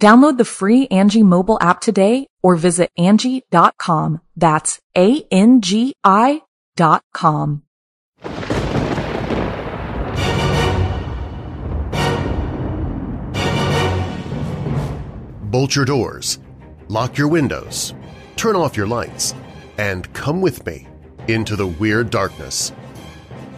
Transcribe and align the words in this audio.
Download 0.00 0.38
the 0.38 0.44
free 0.44 0.86
Angie 0.88 1.24
mobile 1.24 1.58
app 1.60 1.80
today 1.80 2.28
or 2.42 2.54
visit 2.54 2.90
Angie.com. 2.96 4.20
That's 4.36 4.80
A-N-G-I 4.96 6.42
dot 6.76 7.02
com. 7.12 7.64
Bolt 15.50 15.74
your 15.74 15.84
doors, 15.84 16.38
lock 16.88 17.16
your 17.18 17.26
windows, 17.26 17.94
turn 18.36 18.54
off 18.54 18.76
your 18.76 18.86
lights, 18.86 19.34
and 19.78 20.12
come 20.12 20.40
with 20.40 20.64
me 20.66 20.86
into 21.26 21.56
the 21.56 21.66
Weird 21.66 22.10
Darkness. 22.10 22.70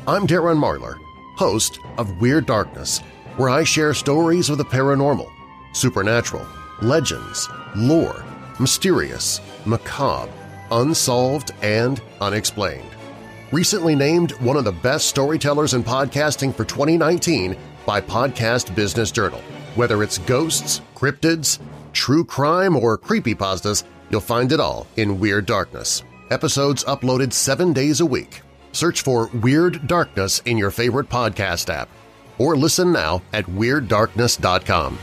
I'm 0.06 0.26
Darren 0.26 0.58
Marlar, 0.58 0.94
host 1.36 1.78
of 1.98 2.20
Weird 2.20 2.46
Darkness, 2.46 3.00
where 3.36 3.50
I 3.50 3.64
share 3.64 3.92
stories 3.92 4.48
of 4.48 4.56
the 4.56 4.64
paranormal, 4.64 5.28
supernatural, 5.72 6.46
legends, 6.82 7.48
lore, 7.76 8.24
mysterious, 8.58 9.40
macabre, 9.64 10.32
unsolved, 10.70 11.52
and 11.62 12.00
unexplained. 12.20 12.88
Recently 13.52 13.96
named 13.96 14.32
one 14.40 14.56
of 14.56 14.64
the 14.64 14.72
best 14.72 15.08
storytellers 15.08 15.74
in 15.74 15.82
podcasting 15.82 16.54
for 16.54 16.64
2019 16.64 17.56
by 17.84 18.00
Podcast 18.00 18.74
Business 18.74 19.10
Journal. 19.10 19.40
Whether 19.74 20.02
it's 20.02 20.18
ghosts, 20.18 20.80
cryptids, 20.94 21.58
true 21.92 22.24
crime, 22.24 22.76
or 22.76 22.96
creepypastas, 22.96 23.84
you'll 24.10 24.20
find 24.20 24.52
it 24.52 24.60
all 24.60 24.86
in 24.96 25.18
Weird 25.18 25.46
Darkness. 25.46 26.02
Episodes 26.30 26.84
uploaded 26.84 27.32
seven 27.32 27.72
days 27.72 28.00
a 28.00 28.06
week. 28.06 28.42
Search 28.72 29.02
for 29.02 29.28
Weird 29.34 29.88
Darkness 29.88 30.40
in 30.44 30.56
your 30.56 30.70
favorite 30.70 31.08
podcast 31.08 31.68
app 31.70 31.88
or 32.38 32.56
listen 32.56 32.92
now 32.92 33.22
at 33.32 33.44
WeirdDarkness.com. 33.46 34.98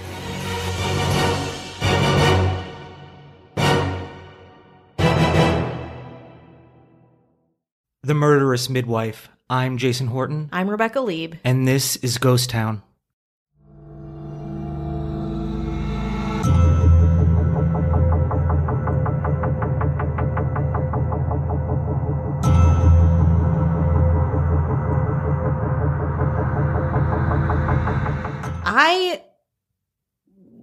The 8.07 8.13
Murderous 8.13 8.69
Midwife. 8.69 9.27
I'm 9.49 9.77
Jason 9.77 10.07
Horton, 10.07 10.47
I'm 10.53 10.69
Rebecca 10.69 11.01
Lieb. 11.01 11.35
and 11.43 11.67
this 11.67 11.97
is 11.97 12.17
Ghost 12.17 12.49
Town. 12.49 12.81
I 28.63 29.21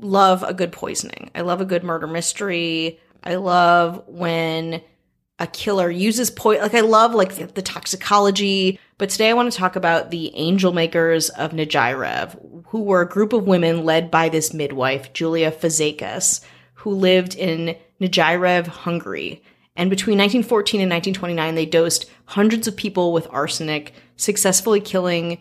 love 0.01 0.43
a 0.45 0.55
good 0.55 0.73
poisoning. 0.73 1.31
I 1.35 1.43
love 1.43 1.61
a 1.61 1.67
good 1.67 1.85
murder 1.85 2.07
mystery. 2.07 2.99
I 3.23 3.35
love 3.35 4.03
when 4.07 4.81
a 5.39 5.47
killer 5.47 5.91
uses 5.91 6.31
poison. 6.31 6.63
Like 6.63 6.75
I 6.75 6.81
love 6.81 7.15
like 7.15 7.35
the, 7.55 7.63
toxicology. 7.63 8.79
But 8.99 9.11
today 9.11 9.31
I 9.31 9.35
want 9.35 9.53
to 9.53 9.59
talk 9.59 9.77
about 9.77 10.11
the 10.11 10.35
angel 10.37 10.73
makers 10.73 11.29
of 11.31 11.53
Nagyrév, 11.53 12.67
who 12.69 12.83
were 12.83 13.01
a 13.01 13.09
group 13.09 13.33
of 13.33 13.47
women 13.47 13.85
led 13.85 14.11
by 14.11 14.29
this 14.29 14.55
midwife, 14.55 15.13
Julia 15.13 15.51
Fazekas, 15.51 16.45
who 16.75 16.91
lived 16.91 17.35
in 17.35 17.77
Nagyrév, 18.01 18.67
Hungary. 18.69 19.43
And 19.77 19.91
between 19.91 20.19
1914 20.19 20.81
and 20.81 20.91
1929, 20.91 21.55
they 21.57 21.67
dosed 21.67 22.09
hundreds 22.27 22.69
of 22.69 22.77
people 22.77 23.13
with 23.13 23.27
arsenic, 23.31 23.93
successfully 24.17 24.81
killing, 24.81 25.39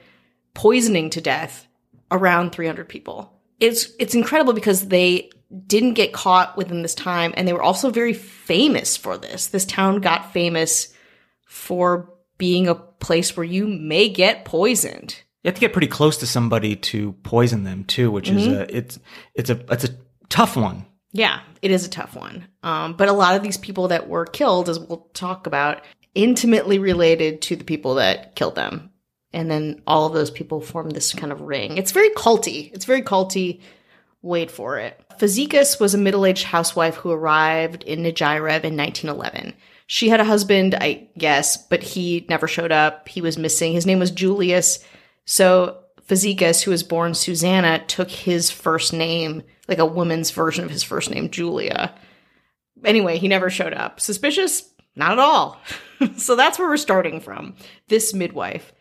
poisoning 0.56 1.12
to 1.12 1.22
death 1.22 1.68
around 2.10 2.52
300 2.52 2.90
people. 2.90 3.32
It's 3.60 3.92
it's 4.00 4.16
incredible 4.16 4.54
because 4.54 4.88
they 4.88 5.30
didn't 5.68 5.94
get 5.94 6.14
caught 6.14 6.58
within 6.58 6.82
this 6.82 6.96
time 6.96 7.34
and 7.36 7.48
they 7.48 7.54
were 7.54 7.62
also 7.62 7.90
very 7.90 8.14
famous 8.14 8.98
for 8.98 9.18
this. 9.18 9.48
This 9.48 9.66
town 9.66 10.02
got 10.02 10.34
famous 10.34 10.94
for 11.46 12.14
being 12.38 12.68
a 12.68 12.76
place 12.76 13.38
where 13.38 13.44
you 13.44 13.68
may 13.68 14.10
get 14.10 14.46
poisoned. 14.46 15.22
You 15.44 15.50
have 15.50 15.56
to 15.56 15.62
get 15.62 15.74
pretty 15.74 15.88
close 15.88 16.18
to 16.18 16.28
somebody 16.28 16.76
to 16.78 17.14
poison 17.24 17.64
them 17.64 17.84
too, 17.84 18.10
which 18.12 18.30
is 18.30 18.48
a 18.48 18.76
it's 18.76 19.00
it's 19.36 19.50
a 19.50 19.60
it's 19.70 19.84
a 19.84 19.90
tough 20.30 20.56
one. 20.56 20.86
Yeah, 21.12 21.42
it 21.62 21.70
is 21.70 21.86
a 21.86 21.90
tough 21.90 22.16
one. 22.16 22.48
Um, 22.64 22.94
but 22.94 23.10
a 23.10 23.14
lot 23.14 23.36
of 23.36 23.44
these 23.44 23.58
people 23.58 23.90
that 23.90 24.10
were 24.10 24.26
killed, 24.26 24.68
as 24.68 24.80
we'll 24.80 25.10
talk 25.14 25.46
about, 25.46 25.84
intimately 26.16 26.80
related 26.80 27.42
to 27.44 27.56
the 27.56 27.64
people 27.64 27.96
that 27.96 28.36
killed 28.36 28.56
them. 28.56 28.90
And 29.32 29.50
then 29.50 29.82
all 29.86 30.06
of 30.06 30.14
those 30.14 30.32
people 30.32 30.62
form 30.62 30.90
this 30.90 31.14
kind 31.14 31.32
of 31.32 31.42
ring. 31.42 31.78
It's 31.78 31.92
very 31.92 32.10
culty. 32.12 32.72
It's 32.74 32.86
very 32.86 33.02
culty. 33.02 33.62
Wait 34.22 34.50
for 34.50 34.80
it. 34.80 35.03
Fazekas 35.20 35.80
was 35.80 35.94
a 35.94 35.98
middle 35.98 36.26
aged 36.26 36.44
housewife 36.44 36.96
who 36.96 37.12
arrived 37.12 37.84
in 37.84 38.00
Nagyrév 38.00 38.64
in 38.64 38.78
1911. 38.78 39.54
She 39.88 40.10
had 40.10 40.20
a 40.20 40.26
husband, 40.26 40.76
I 40.76 41.08
guess, 41.18 41.58
but 41.58 41.84
he 41.84 42.26
never 42.30 42.48
showed 42.48 42.72
up. 42.72 43.08
He 43.08 43.22
was 43.22 43.38
missing. 43.38 43.74
His 43.74 43.86
name 43.86 44.00
was 44.00 44.12
Julius. 44.12 44.80
So 45.26 45.80
Fazekas, 46.08 46.64
who 46.64 46.72
was 46.72 46.84
born 46.84 47.14
Susanna, 47.14 47.84
took 47.86 48.10
his 48.10 48.50
first 48.50 48.94
name, 48.94 49.44
like 49.68 49.80
a 49.80 49.86
woman's 49.86 50.32
version 50.32 50.64
of 50.66 50.72
his 50.72 50.84
first 50.84 51.10
name, 51.10 51.30
Julia. 51.30 51.94
Anyway, 52.84 53.18
he 53.18 53.28
never 53.28 53.50
showed 53.50 53.74
up. 53.74 54.00
Suspicious? 54.00 54.70
Not 54.96 55.14
at 55.14 55.20
all. 55.20 55.60
so 56.18 56.36
that's 56.36 56.60
where 56.60 56.68
we're 56.68 56.78
starting 56.78 57.20
from. 57.20 57.56
This 57.88 58.14
midwife. 58.14 58.74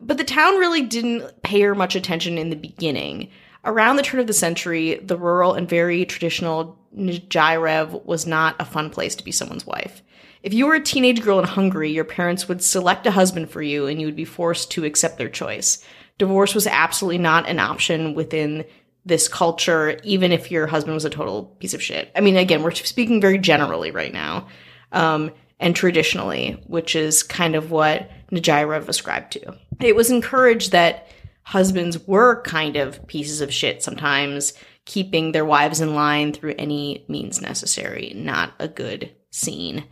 But 0.00 0.18
the 0.18 0.24
town 0.24 0.58
really 0.58 0.82
didn't 0.82 1.42
pay 1.42 1.60
her 1.62 1.74
much 1.74 1.96
attention 1.96 2.38
in 2.38 2.50
the 2.50 2.56
beginning. 2.56 3.30
Around 3.64 3.96
the 3.96 4.02
turn 4.02 4.20
of 4.20 4.26
the 4.26 4.32
century, 4.32 5.00
the 5.02 5.16
rural 5.16 5.54
and 5.54 5.68
very 5.68 6.04
traditional 6.04 6.78
Nagyrév 6.96 8.04
was 8.04 8.26
not 8.26 8.56
a 8.60 8.64
fun 8.64 8.90
place 8.90 9.14
to 9.16 9.24
be 9.24 9.32
someone's 9.32 9.66
wife. 9.66 10.02
If 10.42 10.52
you 10.52 10.66
were 10.66 10.74
a 10.74 10.80
teenage 10.80 11.22
girl 11.22 11.38
in 11.38 11.46
Hungary, 11.46 11.90
your 11.90 12.04
parents 12.04 12.48
would 12.48 12.62
select 12.62 13.06
a 13.06 13.10
husband 13.10 13.50
for 13.50 13.62
you 13.62 13.86
and 13.86 13.98
you 13.98 14.06
would 14.06 14.16
be 14.16 14.26
forced 14.26 14.70
to 14.72 14.84
accept 14.84 15.16
their 15.16 15.30
choice. 15.30 15.82
Divorce 16.18 16.54
was 16.54 16.66
absolutely 16.66 17.18
not 17.18 17.48
an 17.48 17.58
option 17.58 18.14
within 18.14 18.64
this 19.06 19.26
culture, 19.26 19.98
even 20.02 20.32
if 20.32 20.50
your 20.50 20.66
husband 20.66 20.94
was 20.94 21.04
a 21.04 21.10
total 21.10 21.44
piece 21.58 21.74
of 21.74 21.82
shit. 21.82 22.10
I 22.14 22.20
mean, 22.20 22.36
again, 22.36 22.62
we're 22.62 22.72
speaking 22.72 23.20
very 23.20 23.38
generally 23.38 23.90
right 23.90 24.12
now, 24.12 24.48
um, 24.92 25.30
and 25.58 25.74
traditionally, 25.74 26.62
which 26.66 26.94
is 26.94 27.22
kind 27.22 27.54
of 27.54 27.70
what 27.70 28.10
Nagyrév 28.30 28.88
ascribed 28.88 29.32
to. 29.32 29.56
It 29.80 29.96
was 29.96 30.10
encouraged 30.10 30.72
that 30.72 31.08
husbands 31.44 31.98
were 32.06 32.42
kind 32.42 32.76
of 32.76 33.06
pieces 33.06 33.40
of 33.40 33.52
shit 33.52 33.82
sometimes, 33.82 34.54
keeping 34.84 35.32
their 35.32 35.44
wives 35.44 35.80
in 35.80 35.94
line 35.94 36.32
through 36.32 36.54
any 36.58 37.04
means 37.08 37.40
necessary. 37.40 38.12
Not 38.14 38.52
a 38.58 38.68
good 38.68 39.14
scene. 39.30 39.84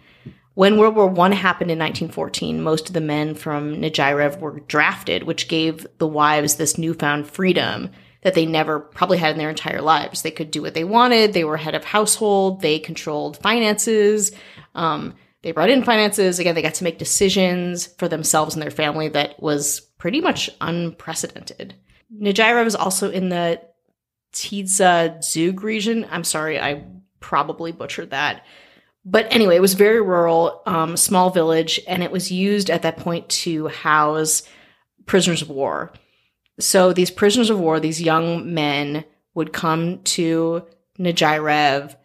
When 0.55 0.77
World 0.77 0.97
War 0.97 1.09
I 1.09 1.35
happened 1.35 1.71
in 1.71 1.79
1914, 1.79 2.63
most 2.63 2.89
of 2.89 2.95
the 2.95 3.01
men 3.01 3.35
from 3.35 3.77
Nagyrév 3.77 4.39
were 4.39 4.61
drafted, 4.61 5.23
which 5.23 5.49
gave 5.49 5.87
the 5.99 6.07
wives 6.07 6.57
this 6.57 6.77
newfound 6.77 7.27
freedom 7.27 7.91
that 8.23 8.35
they 8.35 8.45
never 8.45 8.79
probably 8.79 9.19
had 9.19 9.33
in 9.33 9.39
their 9.39 9.51
entire 9.51 9.81
lives. 9.81 10.23
They 10.23 10.31
could 10.31 10.51
do 10.51 10.63
what 10.63 10.75
they 10.75 10.85
wanted. 10.85 11.33
They 11.33 11.45
were 11.45 11.57
head 11.57 11.75
of 11.75 11.85
household. 11.85 12.61
They 12.61 12.79
controlled 12.79 13.39
finances. 13.39 14.33
Um, 14.75 15.15
they 15.43 15.53
brought 15.53 15.71
in 15.71 15.85
finances. 15.85 16.39
Again, 16.39 16.55
they 16.55 16.63
got 16.63 16.75
to 16.75 16.85
make 16.85 16.99
decisions 16.99 17.87
for 17.99 18.09
themselves 18.09 18.55
and 18.55 18.63
their 18.63 18.71
family 18.71 19.09
that 19.09 19.41
was 19.43 19.81
pretty 19.99 20.21
much 20.21 20.49
unprecedented. 20.61 21.75
Nagyrév 22.21 22.65
was 22.65 22.75
also 22.75 23.11
in 23.11 23.29
the 23.29 23.61
Tiszazug 24.33 25.63
region. 25.63 26.07
I'm 26.11 26.25
sorry, 26.25 26.61
I 26.61 26.85
probably 27.21 27.73
butchered 27.73 28.11
that. 28.11 28.45
But 29.05 29.33
anyway, 29.33 29.57
it 29.57 29.63
was 29.63 29.75
very 29.75 30.01
rural, 30.01 30.63
um, 30.65 30.97
small 30.97 31.31
village, 31.31 31.81
and 31.89 32.03
it 32.03 32.13
was 32.13 32.31
used 32.31 32.71
at 32.71 32.83
that 32.83 32.99
point 32.99 33.29
to 33.29 33.69
house 33.69 34.45
prisoners 35.07 35.43
of 35.43 35.51
war. 35.51 35.93
So 36.61 36.93
these 36.93 37.11
prisoners 37.11 37.51
of 37.51 37.59
war, 37.59 37.81
these 37.81 38.01
young 38.01 38.55
men, 38.55 39.05
would 39.35 39.53
come 39.53 40.03
to 40.03 40.67
Nagyrév, 40.99 41.97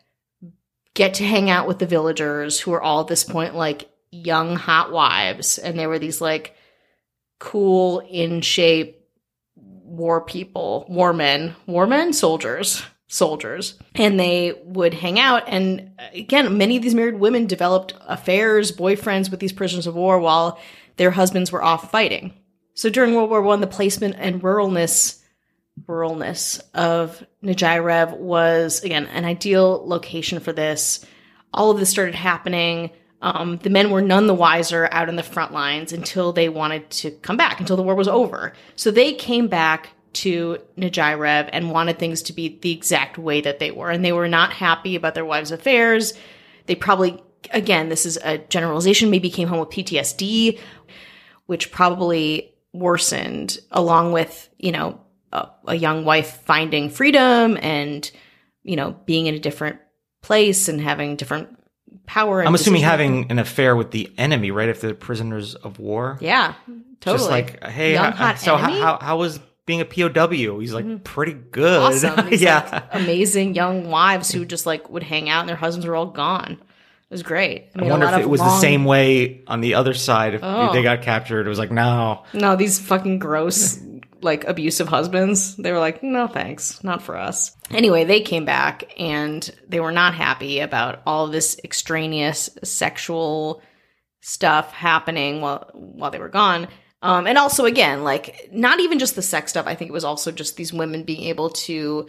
get 0.98 1.14
to 1.14 1.24
hang 1.24 1.48
out 1.48 1.68
with 1.68 1.78
the 1.78 1.86
villagers 1.86 2.60
who 2.60 2.72
were 2.72 2.82
all 2.82 3.02
at 3.02 3.08
this 3.08 3.24
point 3.24 3.54
like 3.54 3.88
young 4.10 4.56
hot 4.56 4.92
wives, 4.92 5.60
and 5.60 5.78
they 5.78 5.86
were 5.86 6.00
these 6.00 6.20
like 6.20 6.56
cool, 7.38 8.00
in 8.00 8.42
shape 8.42 9.00
war 9.56 10.22
people, 10.22 10.88
war 10.90 11.14
men, 11.14 11.56
war 11.68 11.86
men, 11.86 12.14
soldiers 12.14 12.84
soldiers. 13.08 13.80
And 13.96 14.20
they 14.20 14.54
would 14.66 14.94
hang 14.94 15.18
out. 15.20 15.44
And 15.48 15.92
again 16.14 16.58
many 16.58 16.76
of 16.76 16.84
these 16.84 16.96
married 16.96 17.20
women 17.20 17.48
developed 17.48 17.94
affairs 18.02 18.76
boyfriends 18.76 19.32
with 19.32 19.40
these 19.40 19.54
prisoners 19.54 19.88
of 19.88 19.96
war 19.96 20.20
while 20.20 20.60
their 20.98 21.12
husbands 21.12 21.52
were 21.52 21.64
off 21.64 21.92
fighting. 21.92 22.34
So 22.74 22.90
during 22.90 23.16
world 23.16 23.30
war 23.30 23.42
one 23.42 23.62
the 23.62 23.68
placement 23.68 24.16
and 24.18 24.42
ruralness 24.42 25.22
ruralness 25.86 26.62
of 26.74 27.26
Nagyrév 27.44 28.18
was 28.18 28.84
again 28.84 29.06
an 29.08 29.26
ideal 29.26 29.88
location 29.88 30.40
for 30.40 30.54
this 30.54 31.06
all 31.54 31.72
of 31.72 31.80
this 31.80 31.90
started 31.90 32.16
happening 32.16 32.92
um, 33.22 33.58
the 33.58 33.70
men 33.70 33.90
were 33.90 34.02
none 34.02 34.28
the 34.28 34.34
wiser 34.34 34.88
out 34.92 35.10
in 35.10 35.16
the 35.16 35.24
front 35.24 35.52
lines 35.52 35.92
until 35.92 36.34
they 36.34 36.50
wanted 36.50 36.90
to 36.90 37.12
come 37.12 37.38
back 37.38 37.60
until 37.60 37.76
the 37.76 37.84
war 37.84 37.96
was 37.96 38.08
over 38.08 38.54
so 38.76 38.92
they 38.92 39.14
came 39.14 39.48
back 39.48 39.90
to 40.18 40.58
Nagyrév 40.78 41.50
and 41.54 41.72
wanted 41.72 42.00
things 42.00 42.24
to 42.24 42.34
be 42.34 42.58
the 42.62 42.72
exact 42.72 43.18
way 43.20 43.40
that 43.42 43.60
they 43.60 43.70
were. 43.70 43.92
And 43.92 44.04
they 44.04 44.12
were 44.12 44.28
not 44.28 44.52
happy 44.52 44.96
about 44.96 45.14
their 45.14 45.26
wives' 45.26 45.52
affairs. 45.52 46.14
They 46.66 46.74
probably, 46.74 47.22
again, 47.52 47.90
this 47.90 48.06
is 48.06 48.18
a 48.24 48.40
generalization, 48.40 49.12
maybe 49.12 49.30
came 49.30 49.48
home 49.48 49.60
with 49.60 49.70
PTSD, 49.70 50.60
which 51.46 51.72
probably 51.72 52.52
worsened 52.74 53.60
along 53.72 54.12
with, 54.12 54.50
you 54.58 54.72
know, 54.72 55.00
a, 55.34 55.48
a 55.68 55.76
young 55.76 56.06
wife 56.06 56.42
finding 56.46 56.90
freedom 56.90 57.58
and, 57.62 58.10
you 58.64 58.76
know, 58.76 58.96
being 59.06 59.28
in 59.28 59.36
a 59.36 59.40
different 59.40 59.80
place 60.22 60.68
and 60.68 60.82
having 60.82 61.16
different 61.16 61.50
power. 62.06 62.44
I'm 62.46 62.56
assuming 62.56 62.82
having 62.84 63.32
an 63.32 63.40
affair 63.40 63.76
with 63.76 63.92
the 63.92 64.12
enemy, 64.18 64.52
right? 64.52 64.70
If 64.70 64.82
they're 64.82 64.94
prisoners 64.94 65.56
of 65.56 65.80
war. 65.80 66.18
Yeah, 66.22 66.54
totally. 67.02 67.18
Just 67.20 67.30
like, 67.30 67.64
hey, 67.64 67.94
Young, 67.94 68.12
how- 68.12 68.28
hot 68.28 68.40
so 68.40 68.56
how, 68.58 68.66
enemy? 68.68 68.80
how, 68.82 68.98
how 69.00 69.18
was 69.18 69.40
being 69.66 69.82
a 69.82 69.86
POW? 69.86 70.60
He's 70.60 70.74
like, 70.74 70.86
mm-hmm. 70.86 71.04
pretty 71.04 71.34
good. 71.34 71.82
awesome. 71.82 72.30
These, 72.30 72.42
yeah. 72.42 72.68
like, 72.72 72.84
amazing 73.04 73.54
young 73.56 73.90
wives 73.90 74.32
who 74.32 74.46
just 74.46 74.66
like 74.66 74.90
would 74.90 75.04
hang 75.04 75.28
out 75.30 75.42
and 75.42 75.50
their 75.50 75.58
husbands 75.58 75.86
were 75.86 75.96
all 75.96 76.06
gone. 76.06 76.54
It 77.10 77.14
was 77.14 77.24
great. 77.24 77.70
I 77.74 77.80
mean, 77.80 77.88
a 77.90 77.92
wonder 77.92 78.08
if 78.08 78.20
it 78.20 78.30
was 78.30 78.42
the 78.42 78.60
same 78.60 78.84
way 78.84 79.42
on 79.48 79.62
the 79.62 79.76
other 79.76 79.94
side. 79.94 80.34
If 80.34 80.42
Oh. 80.44 80.74
they 80.74 80.84
got 80.84 81.02
captured, 81.04 81.46
it 81.46 81.50
was 81.50 81.58
like, 81.60 81.72
no. 81.72 82.24
No, 82.34 82.58
these 82.58 82.80
fucking 82.80 83.20
gross, 83.20 83.78
like 84.22 84.46
abusive 84.46 84.88
husbands. 84.88 85.56
They 85.56 85.72
were 85.72 85.80
like, 85.80 86.04
no 86.04 86.28
thanks, 86.28 86.84
not 86.84 87.02
for 87.02 87.18
us. 87.18 87.56
Anyway, 87.72 88.04
they 88.04 88.22
came 88.22 88.46
back 88.46 88.94
and 89.00 89.50
they 89.68 89.80
were 89.80 89.92
not 89.92 90.14
happy 90.14 90.60
about 90.60 91.02
all 91.06 91.28
this 91.28 91.60
extraneous 91.64 92.50
sexual 92.64 93.62
stuff 94.22 94.74
happening 94.74 95.42
while 95.42 95.70
while 95.74 96.12
they 96.12 96.20
were 96.20 96.30
gone. 96.30 96.68
Um, 97.02 97.28
and 97.28 97.38
also, 97.38 97.66
again, 97.66 98.04
like 98.04 98.50
not 98.52 98.80
even 98.80 99.00
just 99.00 99.16
the 99.16 99.22
sex 99.22 99.52
stuff. 99.52 99.68
I 99.68 99.76
think 99.76 99.90
it 99.90 99.94
was 99.94 100.04
also 100.04 100.32
just 100.32 100.58
these 100.58 100.74
women 100.74 101.04
being 101.04 101.24
able 101.24 101.52
to 101.52 102.08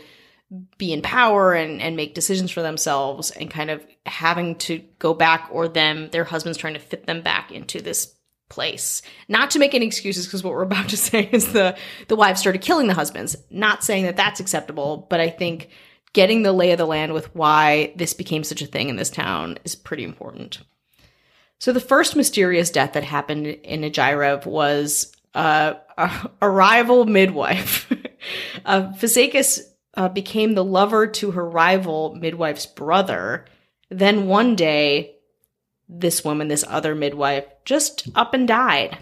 be 0.78 0.92
in 0.92 1.02
power 1.02 1.52
and, 1.52 1.82
and 1.82 1.94
make 1.94 2.14
decisions 2.14 2.50
for 2.50 2.62
themselves 2.62 3.30
and 3.30 3.50
kind 3.50 3.70
of 3.70 3.84
having 4.06 4.56
to 4.56 4.78
go 4.98 5.12
back 5.12 5.48
or 5.52 5.68
them, 5.68 6.08
their 6.10 6.24
husbands 6.24 6.56
trying 6.56 6.74
to 6.74 6.80
fit 6.80 7.06
them 7.06 7.20
back 7.20 7.52
into 7.52 7.82
this 7.82 8.14
place. 8.48 9.02
Not 9.28 9.50
to 9.52 9.58
make 9.58 9.74
any 9.74 9.86
excuses 9.86 10.26
because 10.26 10.42
what 10.42 10.54
we're 10.54 10.62
about 10.62 10.88
to 10.90 10.96
say 11.08 11.28
is 11.32 11.52
the, 11.52 11.76
the 12.08 12.16
wives 12.16 12.40
started 12.40 12.62
killing 12.62 12.86
the 12.86 12.94
husbands. 12.94 13.36
Not 13.50 13.84
saying 13.84 14.04
that 14.04 14.16
that's 14.16 14.40
acceptable, 14.40 15.06
but 15.10 15.20
I 15.20 15.30
think 15.30 15.68
getting 16.12 16.42
the 16.42 16.52
lay 16.52 16.72
of 16.72 16.78
the 16.78 16.86
land 16.86 17.12
with 17.12 17.34
why 17.34 17.92
this 17.96 18.14
became 18.14 18.44
such 18.44 18.62
a 18.62 18.66
thing 18.66 18.88
in 18.88 18.96
this 18.96 19.10
town 19.10 19.58
is 19.64 19.74
pretty 19.74 20.04
important. 20.04 20.62
So 21.58 21.72
the 21.72 21.80
first 21.80 22.16
mysterious 22.16 22.70
death 22.70 22.92
that 22.92 23.04
happened 23.04 23.46
in 23.46 23.80
Nagyrév 23.80 24.46
was 24.46 25.12
uh, 25.34 25.74
a, 25.96 26.30
a 26.40 26.48
rival 26.48 27.04
midwife. 27.04 27.92
uh, 28.64 28.92
Fazekas 28.92 29.60
uh, 29.94 30.08
became 30.08 30.54
the 30.54 30.64
lover 30.64 31.06
to 31.06 31.32
her 31.32 31.48
rival 31.48 32.14
midwife's 32.14 32.66
brother. 32.66 33.44
Then 33.90 34.26
one 34.28 34.54
day, 34.54 35.16
this 35.88 36.24
woman, 36.24 36.48
this 36.48 36.64
other 36.68 36.94
midwife, 36.94 37.44
just 37.64 38.08
up 38.14 38.34
and 38.34 38.46
died. 38.46 38.98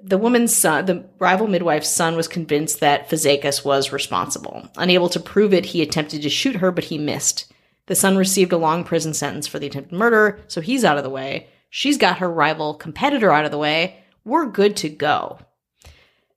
The 0.00 0.18
woman's 0.18 0.56
son, 0.56 0.86
the 0.86 1.08
rival 1.18 1.48
midwife's 1.48 1.88
son, 1.88 2.14
was 2.14 2.28
convinced 2.28 2.80
that 2.80 3.10
Fazekas 3.10 3.64
was 3.64 3.92
responsible. 3.92 4.68
Unable 4.76 5.08
to 5.08 5.18
prove 5.18 5.52
it, 5.52 5.66
he 5.66 5.82
attempted 5.82 6.22
to 6.22 6.28
shoot 6.28 6.56
her, 6.56 6.70
but 6.70 6.84
he 6.84 6.98
missed. 6.98 7.52
The 7.86 7.96
son 7.96 8.16
received 8.16 8.52
a 8.52 8.58
long 8.58 8.84
prison 8.84 9.12
sentence 9.12 9.46
for 9.46 9.58
the 9.58 9.66
attempted 9.66 9.96
murder, 9.96 10.40
so 10.46 10.60
he's 10.60 10.84
out 10.84 10.98
of 10.98 11.04
the 11.04 11.10
way. 11.10 11.48
She's 11.70 11.98
got 11.98 12.18
her 12.18 12.30
rival 12.30 12.74
competitor 12.74 13.32
out 13.32 13.44
of 13.44 13.50
the 13.50 13.58
way. 13.58 14.04
We're 14.24 14.46
good 14.46 14.76
to 14.78 14.88
go. 14.88 15.40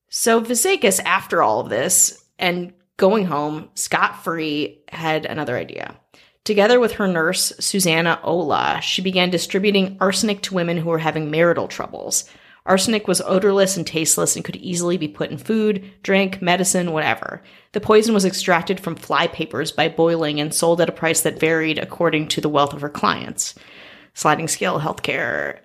So 0.09 0.41
Fazekas, 0.41 0.99
after 1.03 1.43
all 1.43 1.59
of 1.59 1.69
this 1.69 2.23
and 2.39 2.73
going 2.97 3.25
home 3.25 3.69
scot 3.75 4.23
free, 4.23 4.83
had 4.89 5.25
another 5.25 5.57
idea. 5.57 5.95
Together 6.43 6.79
with 6.79 6.93
her 6.93 7.07
nurse, 7.07 7.53
Susanna 7.59 8.19
Ola, 8.23 8.79
she 8.81 9.01
began 9.01 9.29
distributing 9.29 9.97
arsenic 9.99 10.41
to 10.43 10.55
women 10.55 10.77
who 10.77 10.89
were 10.89 10.97
having 10.97 11.29
marital 11.29 11.67
troubles. 11.67 12.25
Arsenic 12.65 13.07
was 13.07 13.21
odorless 13.21 13.77
and 13.77 13.85
tasteless 13.85 14.35
and 14.35 14.45
could 14.45 14.55
easily 14.57 14.97
be 14.97 15.07
put 15.07 15.31
in 15.31 15.37
food, 15.37 15.83
drink, 16.03 16.41
medicine, 16.41 16.91
whatever. 16.91 17.41
The 17.71 17.81
poison 17.81 18.13
was 18.13 18.25
extracted 18.25 18.79
from 18.79 18.95
fly 18.95 19.27
papers 19.27 19.71
by 19.71 19.89
boiling 19.89 20.39
and 20.39 20.53
sold 20.53 20.81
at 20.81 20.89
a 20.89 20.93
price 20.93 21.21
that 21.21 21.39
varied 21.39 21.79
according 21.79 22.27
to 22.29 22.41
the 22.41 22.49
wealth 22.49 22.73
of 22.73 22.81
her 22.81 22.89
clients. 22.89 23.55
Sliding 24.13 24.47
scale 24.47 24.79
healthcare, 24.79 25.59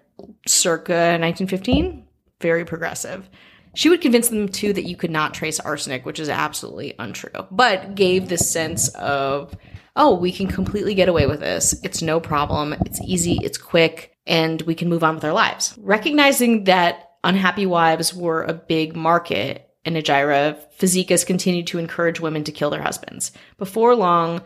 circa 0.47 1.19
1915, 1.19 2.07
very 2.41 2.65
progressive. 2.65 3.29
She 3.75 3.91
would 3.91 4.01
convince 4.01 4.29
them 4.29 4.49
too 4.49 4.73
that 4.73 4.89
you 4.89 4.97
could 4.97 5.11
not 5.11 5.35
trace 5.35 5.61
arsenic, 5.61 6.07
which 6.07 6.19
is 6.19 6.31
absolutely 6.31 6.95
untrue, 6.99 7.47
but 7.51 7.95
gave 7.95 8.29
this 8.29 8.51
sense 8.51 8.89
of, 8.95 9.55
oh, 9.97 10.15
we 10.15 10.31
can 10.31 10.47
completely 10.47 10.95
get 10.95 11.09
away 11.09 11.27
with 11.27 11.41
this. 11.41 11.75
It's 11.83 12.03
no 12.03 12.21
problem. 12.21 12.75
It's 12.85 13.01
easy. 13.01 13.39
It's 13.43 13.59
quick 13.59 14.17
and 14.27 14.61
we 14.63 14.75
can 14.75 14.89
move 14.89 15.05
on 15.05 15.15
with 15.15 15.25
our 15.25 15.33
lives. 15.33 15.75
Recognizing 15.79 16.65
that 16.65 17.13
unhappy 17.25 17.67
wives 17.67 18.15
were 18.15 18.43
a 18.43 18.53
big 18.53 18.95
market 18.95 19.69
in 19.85 19.95
Najira, 19.95 20.59
Fazekas 20.79 21.25
continued 21.25 21.69
to 21.69 21.79
encourage 21.79 22.21
women 22.21 22.45
to 22.45 22.53
kill 22.53 22.71
their 22.71 22.83
husbands. 22.83 23.33
Before 23.57 23.95
long, 23.95 24.43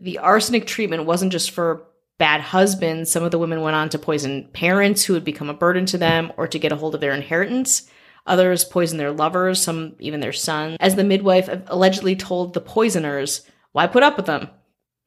the 0.00 0.18
arsenic 0.18 0.66
treatment 0.66 1.06
wasn't 1.06 1.32
just 1.32 1.52
for 1.52 1.86
bad 2.18 2.40
husbands. 2.40 3.10
Some 3.10 3.22
of 3.22 3.30
the 3.30 3.38
women 3.38 3.62
went 3.62 3.76
on 3.76 3.88
to 3.90 3.98
poison 3.98 4.48
parents 4.52 5.04
who 5.04 5.14
would 5.14 5.24
become 5.24 5.48
a 5.48 5.54
burden 5.54 5.86
to 5.86 5.98
them 5.98 6.32
or 6.36 6.48
to 6.48 6.58
get 6.58 6.72
a 6.72 6.76
hold 6.76 6.94
of 6.94 7.00
their 7.00 7.14
inheritance. 7.14 7.88
Others 8.26 8.64
poisoned 8.64 9.00
their 9.00 9.12
lovers, 9.12 9.62
some 9.62 9.94
even 10.00 10.20
their 10.20 10.32
sons. 10.32 10.76
As 10.80 10.96
the 10.96 11.04
midwife 11.04 11.48
allegedly 11.68 12.16
told 12.16 12.52
the 12.52 12.60
poisoners, 12.60 13.42
why 13.72 13.86
put 13.86 14.02
up 14.02 14.16
with 14.16 14.26
them? 14.26 14.50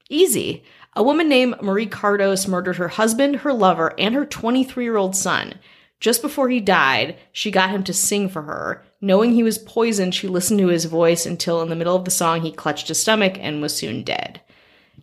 Easy. 0.10 0.64
A 0.96 1.04
woman 1.04 1.28
named 1.28 1.62
Marie 1.62 1.88
Kardos 1.88 2.48
murdered 2.48 2.76
her 2.76 2.90
husband, 2.90 3.38
her 3.38 3.54
lover, 3.54 3.94
and 3.98 4.14
her 4.14 4.26
23 4.26 4.84
year 4.84 4.98
old 4.98 5.16
son. 5.16 5.56
Just 6.00 6.22
before 6.22 6.50
he 6.50 6.60
died, 6.60 7.16
she 7.32 7.50
got 7.50 7.70
him 7.70 7.84
to 7.86 7.94
sing 7.94 8.28
for 8.28 8.42
her. 8.42 8.84
Knowing 9.00 9.34
he 9.34 9.44
was 9.44 9.58
poisoned, 9.58 10.14
she 10.14 10.28
listened 10.28 10.60
to 10.60 10.68
his 10.68 10.86
voice 10.86 11.26
until 11.26 11.62
in 11.62 11.70
the 11.70 11.76
middle 11.76 11.96
of 11.96 12.04
the 12.04 12.12
song 12.12 12.42
he 12.42 12.52
clutched 12.52 12.90
his 12.90 13.02
stomach 13.02 13.38
and 13.40 13.62
was 13.62 13.76
soon 13.76 14.04
dead. 14.04 14.42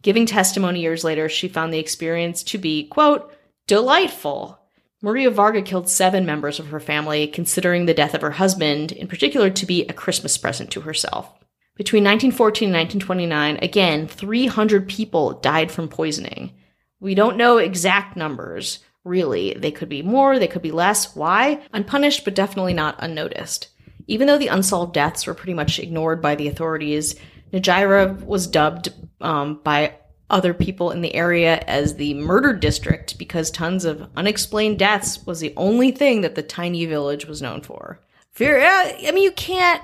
Giving 0.02 0.26
testimony 0.26 0.80
years 0.80 1.02
later, 1.02 1.28
she 1.28 1.48
found 1.48 1.72
the 1.72 1.78
experience 1.78 2.42
to 2.44 2.58
be, 2.58 2.84
quote, 2.84 3.34
delightful. 3.66 4.58
Maria 5.02 5.30
Varga 5.30 5.62
killed 5.62 5.88
seven 5.88 6.26
members 6.26 6.58
of 6.58 6.68
her 6.68 6.80
family, 6.80 7.26
considering 7.26 7.86
the 7.86 7.94
death 7.94 8.14
of 8.14 8.20
her 8.20 8.32
husband, 8.32 8.92
in 8.92 9.08
particular, 9.08 9.48
to 9.48 9.66
be 9.66 9.86
a 9.86 9.94
Christmas 9.94 10.36
present 10.36 10.70
to 10.70 10.82
herself. 10.82 11.32
Between 11.80 12.04
1914 12.04 12.68
and 12.68 12.76
1929, 12.76 13.58
again, 13.62 14.06
300 14.06 14.86
people 14.86 15.40
died 15.40 15.72
from 15.72 15.88
poisoning. 15.88 16.52
We 17.00 17.14
don't 17.14 17.38
know 17.38 17.56
exact 17.56 18.18
numbers, 18.18 18.80
really. 19.02 19.54
They 19.54 19.70
could 19.70 19.88
be 19.88 20.02
more, 20.02 20.38
they 20.38 20.46
could 20.46 20.60
be 20.60 20.72
less. 20.72 21.16
Why? 21.16 21.62
Unpunished, 21.72 22.26
but 22.26 22.34
definitely 22.34 22.74
not 22.74 22.96
unnoticed. 22.98 23.68
Even 24.06 24.26
though 24.26 24.36
the 24.36 24.48
unsolved 24.48 24.92
deaths 24.92 25.26
were 25.26 25.32
pretty 25.32 25.54
much 25.54 25.78
ignored 25.78 26.20
by 26.20 26.34
the 26.34 26.48
authorities, 26.48 27.14
Najira 27.50 28.26
was 28.26 28.46
dubbed 28.46 28.90
um, 29.22 29.60
by 29.64 29.94
other 30.28 30.52
people 30.52 30.90
in 30.90 31.00
the 31.00 31.14
area 31.14 31.64
as 31.66 31.94
the 31.94 32.12
murder 32.12 32.52
district 32.52 33.16
because 33.16 33.50
tons 33.50 33.86
of 33.86 34.06
unexplained 34.16 34.78
deaths 34.78 35.24
was 35.24 35.40
the 35.40 35.54
only 35.56 35.92
thing 35.92 36.20
that 36.20 36.34
the 36.34 36.42
tiny 36.42 36.84
village 36.84 37.24
was 37.24 37.40
known 37.40 37.62
for. 37.62 37.98
Very, 38.34 38.66
I 38.66 39.12
mean, 39.12 39.24
you 39.24 39.32
can't 39.32 39.82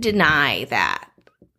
deny 0.00 0.64
that. 0.70 1.07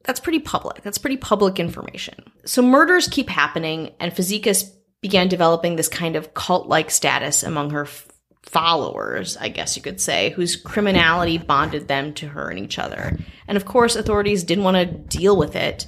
That's 0.09 0.19
pretty 0.19 0.39
public. 0.39 0.81
That's 0.81 0.97
pretty 0.97 1.17
public 1.17 1.59
information. 1.59 2.15
So 2.43 2.63
murders 2.63 3.07
keep 3.07 3.29
happening, 3.29 3.91
and 3.99 4.11
Fazekas 4.11 4.67
began 5.01 5.27
developing 5.27 5.75
this 5.75 5.87
kind 5.87 6.15
of 6.15 6.33
cult 6.33 6.67
like 6.67 6.89
status 6.89 7.43
among 7.43 7.69
her 7.69 7.83
f- 7.83 8.07
followers, 8.41 9.37
I 9.37 9.49
guess 9.49 9.77
you 9.77 9.83
could 9.83 10.01
say, 10.01 10.31
whose 10.31 10.55
criminality 10.55 11.37
bonded 11.37 11.87
them 11.87 12.15
to 12.15 12.27
her 12.27 12.49
and 12.49 12.57
each 12.57 12.79
other. 12.79 13.19
And 13.47 13.55
of 13.55 13.65
course, 13.65 13.95
authorities 13.95 14.43
didn't 14.43 14.63
want 14.63 14.77
to 14.77 14.85
deal 14.87 15.37
with 15.37 15.55
it, 15.55 15.85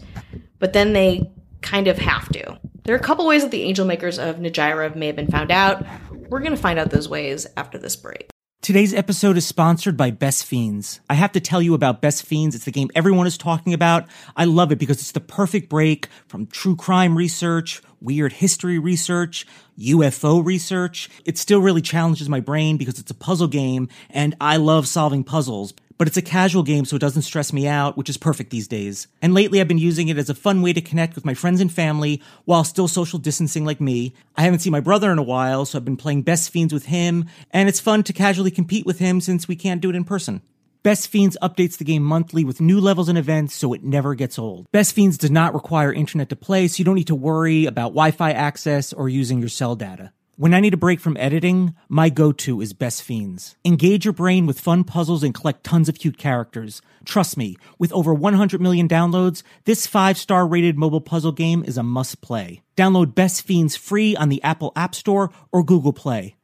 but 0.59 0.73
then 0.73 0.93
they 0.93 1.27
kind 1.63 1.87
of 1.87 1.97
have 1.97 2.29
to. 2.29 2.59
There 2.83 2.93
are 2.93 2.99
a 2.99 3.03
couple 3.03 3.25
ways 3.25 3.41
that 3.41 3.49
the 3.49 3.63
angel 3.63 3.87
makers 3.87 4.19
of 4.19 4.35
Najira 4.35 4.95
may 4.95 5.07
have 5.07 5.15
been 5.15 5.31
found 5.31 5.51
out. 5.51 5.83
We're 6.11 6.41
going 6.41 6.55
to 6.55 6.61
find 6.61 6.77
out 6.77 6.91
those 6.91 7.09
ways 7.09 7.47
after 7.57 7.79
this 7.79 7.95
break. 7.95 8.30
Today's 8.61 8.93
episode 8.93 9.37
is 9.37 9.47
sponsored 9.47 9.97
by 9.97 10.11
Best 10.11 10.45
Fiends. 10.45 11.01
I 11.09 11.15
have 11.15 11.31
to 11.31 11.39
tell 11.39 11.63
you 11.63 11.73
about 11.73 11.99
Best 11.99 12.23
Fiends. 12.23 12.53
It's 12.53 12.65
the 12.65 12.71
game 12.71 12.91
everyone 12.93 13.25
is 13.25 13.35
talking 13.35 13.73
about. 13.73 14.05
I 14.37 14.45
love 14.45 14.71
it 14.71 14.77
because 14.77 14.99
it's 14.99 15.13
the 15.13 15.19
perfect 15.19 15.67
break 15.67 16.07
from 16.27 16.45
true 16.45 16.75
crime 16.75 17.17
research, 17.17 17.81
weird 18.01 18.33
history 18.33 18.77
research, 18.77 19.47
UFO 19.79 20.45
research. 20.45 21.09
It 21.25 21.39
still 21.39 21.59
really 21.59 21.81
challenges 21.81 22.29
my 22.29 22.39
brain 22.39 22.77
because 22.77 22.99
it's 22.99 23.09
a 23.09 23.15
puzzle 23.15 23.47
game 23.47 23.89
and 24.11 24.35
I 24.39 24.57
love 24.57 24.87
solving 24.87 25.23
puzzles. 25.23 25.73
But 26.01 26.07
it's 26.07 26.17
a 26.17 26.23
casual 26.23 26.63
game 26.63 26.85
so 26.85 26.95
it 26.95 26.99
doesn't 26.99 27.21
stress 27.21 27.53
me 27.53 27.67
out, 27.67 27.95
which 27.95 28.09
is 28.09 28.17
perfect 28.17 28.49
these 28.49 28.67
days. 28.67 29.07
And 29.21 29.35
lately 29.35 29.61
I've 29.61 29.67
been 29.67 29.77
using 29.77 30.07
it 30.07 30.17
as 30.17 30.31
a 30.31 30.33
fun 30.33 30.63
way 30.63 30.73
to 30.73 30.81
connect 30.81 31.13
with 31.13 31.25
my 31.25 31.35
friends 31.35 31.61
and 31.61 31.71
family 31.71 32.23
while 32.45 32.63
still 32.63 32.87
social 32.87 33.19
distancing 33.19 33.65
like 33.65 33.79
me. 33.79 34.15
I 34.35 34.41
haven't 34.41 34.61
seen 34.61 34.71
my 34.71 34.79
brother 34.79 35.11
in 35.11 35.19
a 35.19 35.21
while, 35.21 35.63
so 35.63 35.77
I've 35.77 35.85
been 35.85 35.97
playing 35.97 36.23
Best 36.23 36.49
Fiends 36.49 36.73
with 36.73 36.87
him, 36.87 37.25
and 37.51 37.69
it's 37.69 37.79
fun 37.79 38.01
to 38.01 38.13
casually 38.13 38.49
compete 38.49 38.83
with 38.83 38.97
him 38.97 39.21
since 39.21 39.47
we 39.47 39.55
can't 39.55 39.79
do 39.79 39.91
it 39.91 39.95
in 39.95 40.03
person. 40.03 40.41
Best 40.81 41.07
Fiends 41.07 41.37
updates 41.39 41.77
the 41.77 41.83
game 41.83 42.01
monthly 42.01 42.43
with 42.43 42.59
new 42.59 42.81
levels 42.81 43.07
and 43.07 43.15
events 43.15 43.53
so 43.53 43.71
it 43.71 43.83
never 43.83 44.15
gets 44.15 44.39
old. 44.39 44.65
Best 44.71 44.95
Fiends 44.95 45.19
does 45.19 45.29
not 45.29 45.53
require 45.53 45.93
internet 45.93 46.29
to 46.29 46.35
play, 46.35 46.67
so 46.67 46.79
you 46.79 46.83
don't 46.83 46.95
need 46.95 47.05
to 47.05 47.15
worry 47.15 47.67
about 47.67 47.89
Wi-Fi 47.89 48.31
access 48.31 48.91
or 48.91 49.07
using 49.07 49.37
your 49.37 49.49
cell 49.49 49.75
data. 49.75 50.13
When 50.41 50.55
I 50.55 50.59
need 50.59 50.73
a 50.73 50.77
break 50.77 50.99
from 50.99 51.17
editing, 51.17 51.75
my 51.87 52.09
go-to 52.09 52.61
is 52.61 52.73
Best 52.73 53.03
Fiends. 53.03 53.57
Engage 53.63 54.05
your 54.05 54.11
brain 54.11 54.47
with 54.47 54.59
fun 54.59 54.83
puzzles 54.83 55.21
and 55.21 55.35
collect 55.35 55.63
tons 55.63 55.87
of 55.87 55.99
cute 55.99 56.17
characters. 56.17 56.81
Trust 57.05 57.37
me, 57.37 57.57
with 57.77 57.93
over 57.93 58.11
100 58.11 58.59
million 58.59 58.87
downloads, 58.87 59.43
this 59.65 59.85
5-star 59.85 60.47
rated 60.47 60.79
mobile 60.79 60.99
puzzle 60.99 61.31
game 61.31 61.63
is 61.63 61.77
a 61.77 61.83
must 61.83 62.21
play. 62.21 62.63
Download 62.75 63.13
Best 63.13 63.43
Fiends 63.43 63.75
free 63.75 64.15
on 64.15 64.29
the 64.29 64.41
Apple 64.41 64.71
App 64.75 64.95
Store 64.95 65.29
or 65.51 65.63
Google 65.63 65.93
Play. 65.93 66.37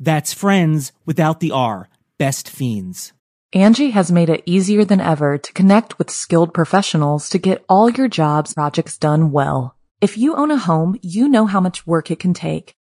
That's 0.00 0.32
friends 0.32 0.92
without 1.04 1.40
the 1.40 1.50
R. 1.50 1.90
Best 2.16 2.48
Fiends. 2.48 3.12
Angie 3.52 3.90
has 3.90 4.10
made 4.10 4.30
it 4.30 4.44
easier 4.46 4.82
than 4.82 4.98
ever 5.02 5.36
to 5.36 5.52
connect 5.52 5.98
with 5.98 6.08
skilled 6.08 6.54
professionals 6.54 7.28
to 7.28 7.38
get 7.38 7.66
all 7.68 7.90
your 7.90 8.08
jobs 8.08 8.54
projects 8.54 8.96
done 8.96 9.30
well. 9.30 9.76
If 10.00 10.16
you 10.16 10.36
own 10.36 10.50
a 10.50 10.56
home, 10.56 10.98
you 11.02 11.28
know 11.28 11.44
how 11.44 11.60
much 11.60 11.86
work 11.86 12.10
it 12.10 12.18
can 12.18 12.32
take, 12.32 12.74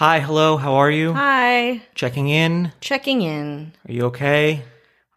Hi, 0.00 0.20
hello, 0.20 0.56
how 0.56 0.76
are 0.76 0.90
you? 0.90 1.12
Hi, 1.12 1.82
Checking 1.94 2.28
in. 2.30 2.72
checking 2.80 3.20
in. 3.20 3.74
Are 3.86 3.92
you 3.92 4.04
okay? 4.06 4.62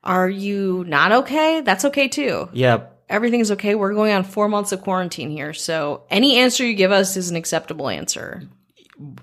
Are 0.04 0.30
you 0.30 0.84
not 0.86 1.14
okay? 1.14 1.62
That's 1.62 1.86
okay 1.86 2.10
too. 2.10 2.50
Yeah. 2.52 2.88
Everything's 3.08 3.50
okay. 3.52 3.76
We're 3.76 3.94
going 3.94 4.12
on 4.12 4.26
four 4.26 4.50
months 4.50 4.74
of 4.74 4.82
quarantine 4.82 5.30
here, 5.30 5.54
so 5.54 6.04
any 6.10 6.36
answer 6.38 6.68
you 6.68 6.74
give 6.74 6.92
us 6.92 7.16
is 7.16 7.30
an 7.30 7.38
acceptable 7.38 7.88
answer. 7.88 8.44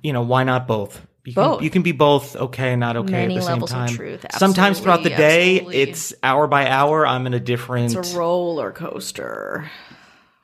You 0.03 0.15
know, 0.15 0.23
why 0.23 0.45
not 0.45 0.67
both? 0.67 1.07
You 1.27 1.35
can, 1.35 1.43
Both. 1.45 1.63
You 1.63 1.69
can 1.69 1.83
be 1.83 1.93
both 1.93 2.37
okay 2.37 2.73
and 2.73 2.81
not 2.81 2.97
okay 2.97 3.13
Many 3.13 3.37
at 3.37 3.41
the 3.41 3.47
same 3.47 3.61
time. 3.61 3.89
truth. 3.89 4.25
Sometimes 4.39 4.81
throughout 4.81 5.03
the 5.03 5.11
day, 5.11 5.57
absolutely. 5.57 5.83
it's 5.83 6.15
hour 6.23 6.47
by 6.47 6.71
hour. 6.71 7.07
I'm 7.07 7.27
in 7.27 7.35
a 7.35 7.41
different. 7.41 7.95
It's 7.95 8.15
a 8.15 8.19
roller 8.19 8.73
coaster. 8.73 9.71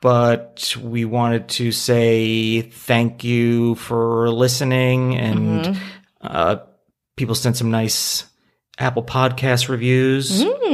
But 0.01 0.75
we 0.81 1.05
wanted 1.05 1.47
to 1.49 1.71
say 1.71 2.61
thank 2.61 3.23
you 3.23 3.75
for 3.75 4.29
listening 4.29 5.15
and 5.17 5.65
Mm-hmm. 5.65 5.81
uh, 6.21 6.57
people 7.15 7.35
sent 7.35 7.57
some 7.57 7.71
nice 7.71 8.25
apple 8.79 9.03
podcast 9.03 9.69
reviews 9.69 10.43
Hmm. 10.43 10.73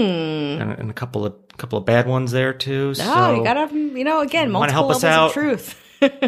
and, 0.61 0.71
and 0.73 0.89
a 0.89 0.93
couple 0.93 1.25
of 1.25 1.33
couple 1.57 1.77
of 1.77 1.85
bad 1.85 2.07
ones 2.07 2.31
there 2.31 2.51
too 2.51 2.93
so 2.95 3.03
Oh, 3.05 3.35
you 3.35 3.43
gotta, 3.43 3.73
you 3.73 4.03
know, 4.03 4.21
again, 4.21 4.51
multiple 4.51 4.73
help 4.73 4.91
us 4.95 5.03
out? 5.03 5.27
of 5.27 5.33
truth. 5.33 5.79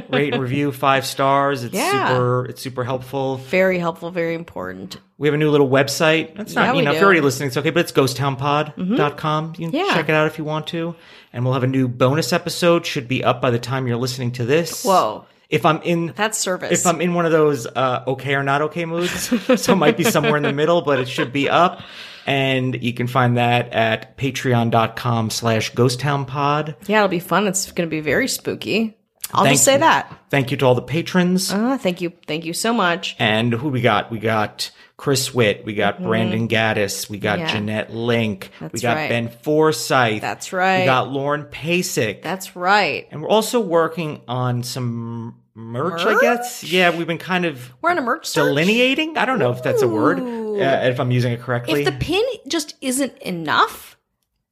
Rate 0.10 0.34
and 0.34 0.42
review 0.42 0.72
five 0.72 1.06
stars 1.06 1.64
it's 1.64 1.74
Yeah. 1.74 2.08
super 2.10 2.46
it's 2.46 2.62
super 2.62 2.84
helpful 2.84 3.38
very 3.38 3.80
helpful, 3.80 4.12
very 4.12 4.34
important. 4.36 4.98
we 5.18 5.28
have 5.28 5.34
a 5.34 5.38
new 5.38 5.50
little 5.52 5.70
website 5.70 6.36
that's 6.36 6.54
Yeah, 6.54 6.66
not 6.66 6.76
you 6.76 6.80
we 6.80 6.86
know 6.86 6.92
if 6.92 6.98
you're 6.98 7.06
already 7.06 7.22
listening 7.22 7.48
it's 7.48 7.58
okay 7.58 7.70
but 7.70 7.82
it's 7.82 7.92
ghosttownpod.com 7.92 9.54
you 9.58 9.70
can 9.72 9.80
Yeah. 9.80 9.94
check 9.94 10.10
it 10.10 10.16
out 10.16 10.28
if 10.28 10.38
you 10.38 10.44
want 10.44 10.68
to 10.68 10.96
and 11.34 11.44
we'll 11.44 11.54
have 11.54 11.64
a 11.64 11.68
new 11.68 11.88
bonus 11.88 12.34
episode 12.34 12.86
should 12.86 13.08
be 13.08 13.24
up 13.24 13.42
by 13.42 13.50
the 13.52 13.60
time 13.60 13.88
you're 13.88 13.98
listening 13.98 14.32
to 14.34 14.46
this 14.46 14.84
Whoa, 14.84 15.26
if 15.50 15.66
i'm 15.66 15.82
in 15.84 16.14
that's 16.16 16.38
service. 16.38 16.72
if 16.80 16.86
I'm 16.88 17.02
in 17.02 17.14
one 17.14 17.26
of 17.26 17.32
those 17.32 17.68
uh, 17.68 18.04
okay 18.08 18.36
or 18.36 18.44
not 18.44 18.62
okay 18.64 18.86
moods, 18.86 19.30
so 19.62 19.74
it 19.74 19.76
might 19.76 19.98
be 19.98 20.04
somewhere 20.04 20.38
in 20.38 20.44
the 20.44 20.54
middle, 20.54 20.82
but 20.82 21.00
it 21.00 21.08
should 21.08 21.32
be 21.32 21.50
up. 21.50 21.82
And 22.28 22.82
you 22.84 22.92
can 22.94 23.06
find 23.06 23.38
that 23.38 23.72
at 23.72 24.18
patreon.com 24.18 25.30
slash 25.30 25.72
ghosttownpod. 25.74 26.76
yeah, 26.88 26.98
it'll 26.98 27.08
be 27.10 27.20
fun. 27.20 27.46
It's 27.46 27.72
going 27.72 27.88
to 27.88 27.92
be 27.96 28.00
very 28.02 28.28
spooky. 28.28 28.98
I'll 29.34 29.44
Thank 29.44 29.56
just 29.56 29.66
say 29.66 29.74
you. 29.74 29.80
that. 29.80 30.20
Thank 30.30 30.52
you 30.52 30.58
to 30.58 30.66
all 30.66 30.76
the 30.76 30.82
patrons. 30.82 31.52
Uh, 31.52 31.78
thank 31.78 32.00
you, 32.02 32.14
thank 32.28 32.46
you 32.46 32.54
so 32.54 32.74
much. 32.74 33.16
and 33.20 33.54
who 33.54 33.70
we 33.70 33.82
got? 33.82 34.12
We 34.12 34.20
got 34.20 34.72
Chris 34.98 35.34
Witt, 35.34 35.66
we 35.66 35.74
got 35.74 36.02
Brandon 36.02 36.48
Gaddis, 36.48 37.10
we 37.10 37.18
got 37.18 37.40
Mm-hmm. 37.40 37.48
Yeah. 37.48 37.54
Jeanette 37.54 37.94
Link, 37.94 38.50
we 38.62 38.68
That's 38.68 38.82
got 38.82 38.96
right. 38.96 39.10
Ben 39.10 39.30
Forsyth. 39.30 40.22
That's 40.22 40.54
right. 40.54 40.80
We 40.82 40.86
got 40.86 41.12
Lauren 41.12 41.46
Pasick. 41.46 42.22
That's 42.22 42.56
right. 42.56 43.08
and 43.12 43.22
we're 43.22 43.28
also 43.30 43.60
working 43.60 44.22
on 44.28 44.64
some 44.64 45.36
merch, 45.54 46.02
I 46.06 46.20
guess. 46.22 46.64
Yeah, 46.64 46.96
we've 46.96 47.08
been 47.08 47.18
kind 47.18 47.46
of 47.46 47.74
We're 47.82 47.92
on 47.92 47.98
a 47.98 48.02
merch 48.02 48.26
search. 48.28 48.46
delineating. 48.46 49.18
I 49.18 49.26
don't 49.26 49.40
know 49.40 49.52
if 49.52 49.64
that's 49.64 49.82
a 49.82 49.88
word, 49.88 50.20
Ooh. 50.20 50.62
uh, 50.62 50.82
if 50.84 51.00
I'm 51.00 51.12
using 51.12 51.34
it 51.34 51.42
correctly. 51.42 51.82
If 51.82 51.86
the 51.86 51.92
pin 52.00 52.24
just 52.48 52.76
isn't 52.82 53.18
enough, 53.20 53.95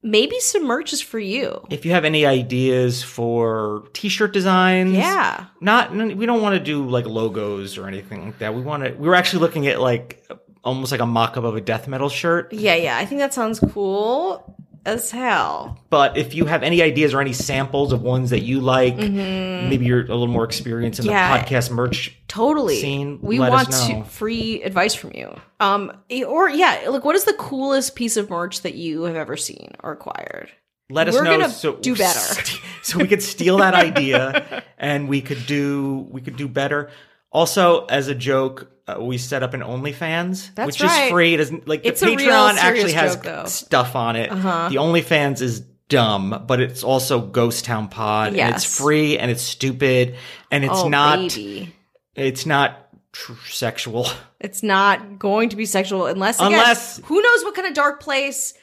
maybe 0.04 0.40
some 0.40 0.66
merch 0.66 0.94
is 0.94 1.02
for 1.02 1.18
you. 1.20 1.66
If 1.70 1.86
you 1.86 1.92
have 1.92 2.06
any 2.06 2.26
ideas 2.26 3.02
for 3.02 3.88
t-shirt 3.94 4.34
designs, 4.34 4.92
Yeah. 4.94 5.46
not 5.62 5.92
we 5.96 6.26
don't 6.26 6.42
want 6.42 6.56
to 6.58 6.64
do 6.64 6.88
like 6.88 7.06
logos 7.06 7.78
or 7.78 7.88
anything 7.88 8.26
like 8.28 8.40
that. 8.40 8.54
We 8.54 8.62
want 8.62 8.84
to. 8.84 8.92
We 8.92 9.08
were 9.08 9.16
actually 9.16 9.40
looking 9.40 9.68
at 9.68 9.80
like 9.82 10.24
almost 10.64 10.92
like 10.92 11.02
a 11.02 11.06
mock-up 11.06 11.44
of 11.44 11.56
a 11.56 11.62
death 11.62 11.88
metal 11.88 12.10
shirt. 12.10 12.54
Yeah, 12.54 12.76
yeah. 12.76 12.98
I 12.98 13.06
think 13.06 13.20
that 13.20 13.34
sounds 13.34 13.60
cool 13.60 14.58
as 14.86 15.12
hell. 15.12 15.80
But 15.90 16.18
if 16.18 16.34
you 16.36 16.46
have 16.46 16.64
any 16.64 16.82
ideas 16.82 17.14
or 17.14 17.22
any 17.22 17.34
samples 17.34 17.94
of 17.94 18.02
ones 18.02 18.32
that 18.32 18.42
you 18.42 18.60
like, 18.60 18.96
maybe 18.98 19.86
you're 19.86 20.02
a 20.02 20.08
little 20.08 20.28
more 20.28 20.44
experienced 20.44 21.00
in 21.00 21.06
Mm-hmm. 21.06 21.12
Yeah. 21.14 21.38
the 21.38 21.44
podcast 21.44 21.72
merch. 21.72 22.18
Totally. 22.28 22.80
Scene, 22.80 23.20
we 23.22 23.40
want 23.40 23.72
to, 23.72 24.04
free 24.06 24.62
advice 24.64 24.94
from 24.96 25.12
you. 25.14 25.36
Um, 25.60 25.92
or 26.28 26.50
yeah, 26.50 26.86
like 26.90 27.06
what 27.06 27.16
is 27.16 27.24
the 27.26 27.34
coolest 27.34 27.96
piece 27.96 28.18
of 28.18 28.30
merch 28.30 28.62
that 28.62 28.76
you 28.76 29.04
have 29.04 29.16
ever 29.16 29.38
seen 29.38 29.74
or 29.84 29.92
acquired? 29.92 30.50
Let 30.90 31.08
us 31.08 31.16
We're 31.16 31.24
know 31.24 31.48
so 31.48 31.76
do 31.78 31.96
better. 31.96 32.44
so 32.84 33.00
we 33.00 33.08
could 33.08 33.24
steal 33.24 33.58
that 33.58 33.74
idea 33.74 34.64
and 34.78 35.08
we 35.08 35.22
could 35.22 35.46
do 35.48 36.08
we 36.12 36.22
could 36.22 36.36
do 36.36 36.48
better. 36.48 36.90
Also, 37.34 37.86
as 37.88 38.08
a 38.08 38.16
joke, 38.16 38.72
uh, 38.88 38.98
we 39.02 39.18
set 39.18 39.44
up 39.44 39.54
an 39.54 39.62
OnlyFans, 39.62 40.54
That's 40.56 40.68
which 40.68 40.82
right. 40.82 41.06
is 41.06 41.12
free. 41.12 41.34
It 41.34 41.38
doesn't 41.38 41.68
like 41.68 41.82
It's 41.84 42.00
the 42.00 42.08
real 42.08 42.18
Patreon 42.20 42.56
actually 42.56 42.94
has 42.94 43.16
joke, 43.18 43.48
stuff 43.48 43.96
on 43.96 44.16
it. 44.16 44.32
Uh-huh. 44.32 44.70
The 44.70 44.76
OnlyFans 44.76 45.42
is 45.42 45.62
dumb, 45.90 46.44
but 46.48 46.60
it's 46.62 46.84
also 46.84 47.20
Ghost 47.22 47.66
Town 47.66 47.88
Pod, 47.88 48.30
and 48.30 48.38
Yes. 48.38 48.64
it's 48.66 48.78
free 48.80 49.18
and 49.18 49.30
it's 49.32 49.42
stupid 49.42 50.16
and 50.52 50.64
it's 50.64 50.74
oh, 50.76 50.90
not 50.90 51.20
baby. 51.20 51.74
it's 52.16 52.46
not 52.46 52.88
tr- 53.12 53.34
sexual. 53.50 54.08
It's 54.44 54.62
not 54.62 55.18
going 55.20 55.48
to 55.50 55.56
be 55.56 55.66
sexual 55.66 56.06
unless 56.06 56.38
again, 56.38 56.52
Unless- 56.52 57.00
who 57.06 57.22
knows 57.22 57.44
what 57.46 57.56
kind 57.56 57.66
of 57.66 57.74
dark 57.74 58.02
place 58.02 58.54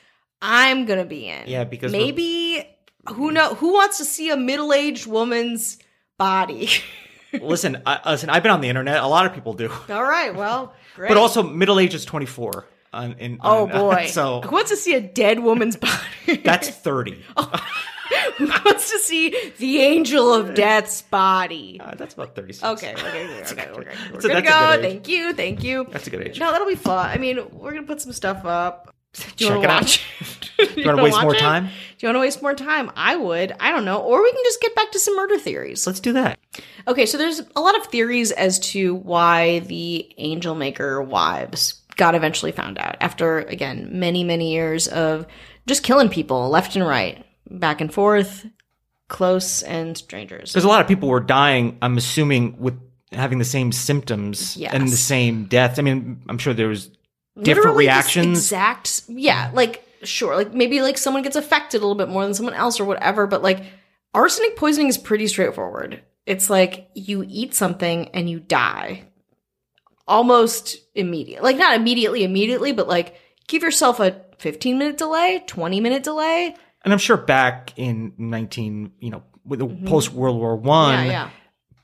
I'm 0.43 0.85
gonna 0.85 1.07
be 1.07 1.27
in. 1.27 1.45
Yeah, 1.47 1.65
because 1.65 1.91
maybe 1.91 2.63
who 3.09 3.33
know 3.33 3.55
who 3.55 3.73
wants 3.73 3.97
to 3.97 4.05
see 4.05 4.29
a 4.29 4.37
middle 4.37 4.75
aged 4.75 5.07
woman's 5.07 5.79
body? 6.19 6.69
listen, 7.33 7.83
I, 7.87 8.11
listen. 8.13 8.31
I've 8.31 8.43
been 8.43 8.53
on 8.53 8.61
the 8.61 8.69
internet. 8.69 9.03
A 9.03 9.07
lot 9.07 9.27
of 9.27 9.35
people 9.35 9.53
do, 9.55 9.71
All 9.89 10.03
right, 10.03 10.35
well, 10.35 10.75
great. 10.97 11.09
but 11.09 11.17
also 11.17 11.43
middle 11.43 11.79
age 11.79 11.95
is 11.95 12.05
twenty 12.05 12.27
four. 12.27 12.67
On, 12.93 13.13
in, 13.15 13.39
oh 13.43 13.63
on- 13.65 13.69
boy, 13.71 14.07
so 14.11 14.41
who 14.41 14.51
wants 14.51 14.71
to 14.71 14.77
see 14.77 14.95
a 14.95 15.01
dead 15.01 15.39
woman's 15.41 15.77
body? 15.77 15.95
that's 16.45 16.69
thirty. 16.69 17.23
who 18.37 18.47
wants 18.65 18.91
to 18.91 18.99
see 18.99 19.53
the 19.59 19.81
angel 19.81 20.35
of 20.35 20.55
death's 20.55 21.03
body? 21.03 21.81
Uh, 21.81 21.95
that's 21.95 22.15
about 22.15 22.35
thirty. 22.35 22.53
Okay, 22.63 22.93
okay, 22.93 22.93
okay, 22.95 23.41
okay. 23.43 23.43
okay. 23.43 23.71
We're 23.75 23.85
That's 24.21 24.25
a- 24.25 24.29
gonna 24.29 24.43
that's 24.43 24.49
go. 24.49 24.73
good. 24.77 24.83
Thank 24.83 25.09
you, 25.09 25.33
thank 25.33 25.63
you. 25.63 25.87
That's 25.91 26.07
a 26.07 26.11
good 26.11 26.27
age. 26.27 26.41
No, 26.41 26.51
that'll 26.51 26.67
be 26.67 26.75
fun. 26.75 27.09
I 27.09 27.17
mean, 27.19 27.39
we're 27.53 27.73
gonna 27.73 27.87
put 27.87 28.01
some 28.01 28.13
stuff 28.13 28.45
up. 28.45 28.90
Do 29.37 29.45
you 29.45 29.51
Check 29.51 29.59
want 29.59 29.65
it 29.65 29.67
to 29.67 29.73
out. 29.73 29.99
it? 30.59 30.77
you 30.77 30.85
want 30.85 30.99
to 30.99 31.05
waste 31.05 31.21
more 31.21 31.35
time? 31.35 31.67
Do 31.67 32.07
you 32.07 32.09
want 32.09 32.17
to 32.17 32.21
waste 32.21 32.43
more 32.43 32.55
time? 32.55 32.91
I 32.97 33.17
would. 33.17 33.55
I 33.61 33.73
don't 33.73 33.85
know. 33.85 34.01
Or 34.01 34.23
we 34.23 34.33
can 34.33 34.43
just 34.45 34.61
get 34.61 34.75
back 34.75 34.93
to 34.93 34.99
some 34.99 35.17
murder 35.17 35.39
theories. 35.39 35.87
Let's 35.87 36.01
do 36.01 36.13
that. 36.15 36.39
Okay, 36.87 37.07
so 37.07 37.19
there's 37.19 37.43
a 37.57 37.61
lot 37.61 37.79
of 37.79 37.87
theories 37.87 38.31
as 38.33 38.59
to 38.71 38.95
why 38.95 39.61
the 39.61 40.13
angel 40.19 40.55
maker 40.55 41.03
wives 41.03 41.81
got 41.97 42.15
eventually 42.15 42.53
found 42.53 42.79
out 42.79 42.97
after 43.01 43.41
again 43.41 43.91
many 43.93 44.25
many 44.25 44.53
years 44.53 44.89
of 44.89 45.27
just 45.67 45.83
killing 45.83 46.09
people 46.09 46.49
left 46.49 46.75
and 46.75 46.87
right, 46.87 47.25
back 47.51 47.81
and 47.81 47.93
forth, 47.93 48.47
close 49.09 49.63
and 49.63 49.99
strangers. 49.99 50.53
Because 50.53 50.65
a 50.65 50.69
lot 50.69 50.81
of 50.81 50.89
people 50.89 51.09
were 51.09 51.21
dying. 51.21 51.79
I'm 51.83 51.99
assuming 51.99 52.59
with 52.59 52.79
having 53.13 53.39
the 53.39 53.45
same 53.45 53.73
symptoms 53.73 54.57
and 54.57 54.89
the 54.89 54.97
same 54.97 55.45
deaths. 55.45 55.79
I 55.79 55.83
mean, 55.83 56.23
I'm 56.29 56.39
sure 56.39 56.55
there 56.55 56.69
was 56.69 56.91
different 57.43 57.77
reactions. 57.77 58.39
Exact. 58.39 59.03
Yeah, 59.09 59.51
like 59.55 59.85
sure, 60.03 60.35
like 60.37 60.55
maybe 60.55 60.81
like 60.83 60.99
someone 60.99 61.23
gets 61.23 61.37
affected 61.37 61.79
a 61.79 61.81
little 61.81 61.95
bit 61.95 62.09
more 62.09 62.25
than 62.25 62.35
someone 62.35 62.55
else 62.55 62.81
or 62.81 62.85
whatever, 62.85 63.27
but 63.27 63.43
like 63.43 63.65
arsenic 64.15 64.57
poisoning 64.57 64.89
is 64.89 64.99
pretty 64.99 65.27
straightforward. 65.27 66.03
It's 66.27 66.49
like 66.51 66.89
you 66.95 67.25
eat 67.29 67.55
something 67.55 68.09
and 68.11 68.29
you 68.31 68.41
die 68.41 69.05
almost 70.07 70.77
immediate. 70.95 71.43
Like 71.43 71.57
not 71.57 71.77
immediately 71.77 72.25
immediately, 72.25 72.73
but 72.73 72.89
like 72.89 73.15
give 73.49 73.63
yourself 73.63 74.01
a 74.01 74.21
15 74.39 74.79
minute 74.79 74.99
delay, 74.99 75.43
20 75.47 75.81
minute 75.81 76.03
delay. 76.03 76.55
and 76.85 76.93
I'm 76.93 76.99
sure 76.99 77.17
back 77.17 77.73
in 77.77 78.13
19, 78.19 78.93
you 79.01 79.11
know, 79.11 79.23
with 79.45 79.59
the 79.61 79.67
post 79.89 80.13
World 80.13 80.39
War 80.39 80.57
One, 80.57 80.95
Mm-hmm. 80.97 81.07
yeah, 81.07 81.13
yeah. 81.13 81.31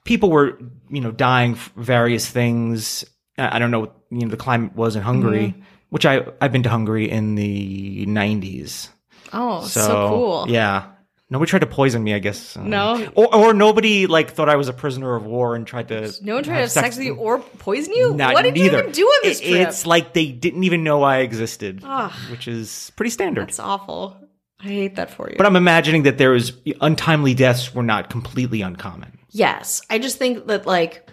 people 0.04 0.30
were, 0.30 0.58
you 0.90 1.00
know, 1.00 1.10
dying 1.10 1.54
various 1.76 2.28
things. 2.28 3.04
I 3.38 3.58
don't 3.58 3.70
know 3.70 3.80
what 3.80 3.96
you 4.10 4.20
know 4.20 4.28
the 4.28 4.36
climate 4.36 4.74
was 4.74 4.96
in 4.96 5.02
Hungary, 5.02 5.48
Mm-hmm. 5.48 5.60
which 5.90 6.06
I 6.06 6.24
I've 6.40 6.52
been 6.52 6.62
to 6.64 6.68
Hungary 6.70 7.10
in 7.10 7.34
the 7.34 8.06
90s. 8.06 8.88
Oh, 9.32 9.62
so, 9.66 9.80
So, 9.80 10.08
cool. 10.08 10.46
Yeah. 10.48 10.92
Nobody 11.28 11.50
tried 11.50 11.58
to 11.58 11.66
poison 11.66 12.04
me, 12.04 12.14
I 12.14 12.20
guess. 12.20 12.56
Uh, 12.56 12.62
No? 12.62 13.04
Or, 13.16 13.34
or 13.34 13.52
nobody 13.54 14.06
like 14.06 14.30
thought 14.30 14.48
I 14.48 14.54
was 14.54 14.68
a 14.68 14.72
prisoner 14.72 15.16
of 15.16 15.26
war 15.26 15.56
and 15.56 15.66
tried 15.66 15.88
to. 15.88 16.12
No 16.22 16.36
one 16.36 16.44
tried 16.44 16.54
to 16.54 16.60
have 16.60 16.60
have 16.60 16.70
sex, 16.70 16.96
with 16.96 17.06
you 17.06 17.14
or 17.16 17.40
poison 17.40 17.92
you? 17.92 18.14
Not 18.14 18.34
what 18.34 18.42
did 18.42 18.54
neither. 18.54 18.76
you 18.76 18.78
even 18.82 18.92
do 18.92 19.02
on 19.04 19.20
this 19.24 19.40
It- 19.40 19.50
trip? 19.50 19.68
It's 19.68 19.84
like 19.86 20.12
they 20.12 20.26
didn't 20.30 20.62
even 20.64 20.84
know 20.84 21.02
I 21.02 21.18
existed, 21.18 21.80
Ugh. 21.84 22.12
which 22.30 22.46
is 22.46 22.92
pretty 22.96 23.10
standard. 23.10 23.48
That's 23.48 23.58
awful. 23.58 24.16
I 24.60 24.68
hate 24.68 24.96
that 24.96 25.10
for 25.10 25.28
you. 25.28 25.34
But 25.36 25.46
I'm 25.46 25.56
imagining 25.56 26.04
that 26.04 26.16
there 26.16 26.30
was 26.30 26.52
untimely 26.80 27.34
deaths 27.34 27.74
were 27.74 27.82
not 27.82 28.08
completely 28.08 28.62
uncommon. 28.62 29.18
Yes. 29.30 29.82
I 29.90 29.98
just 29.98 30.16
think 30.18 30.46
that 30.46 30.64
like 30.64 31.10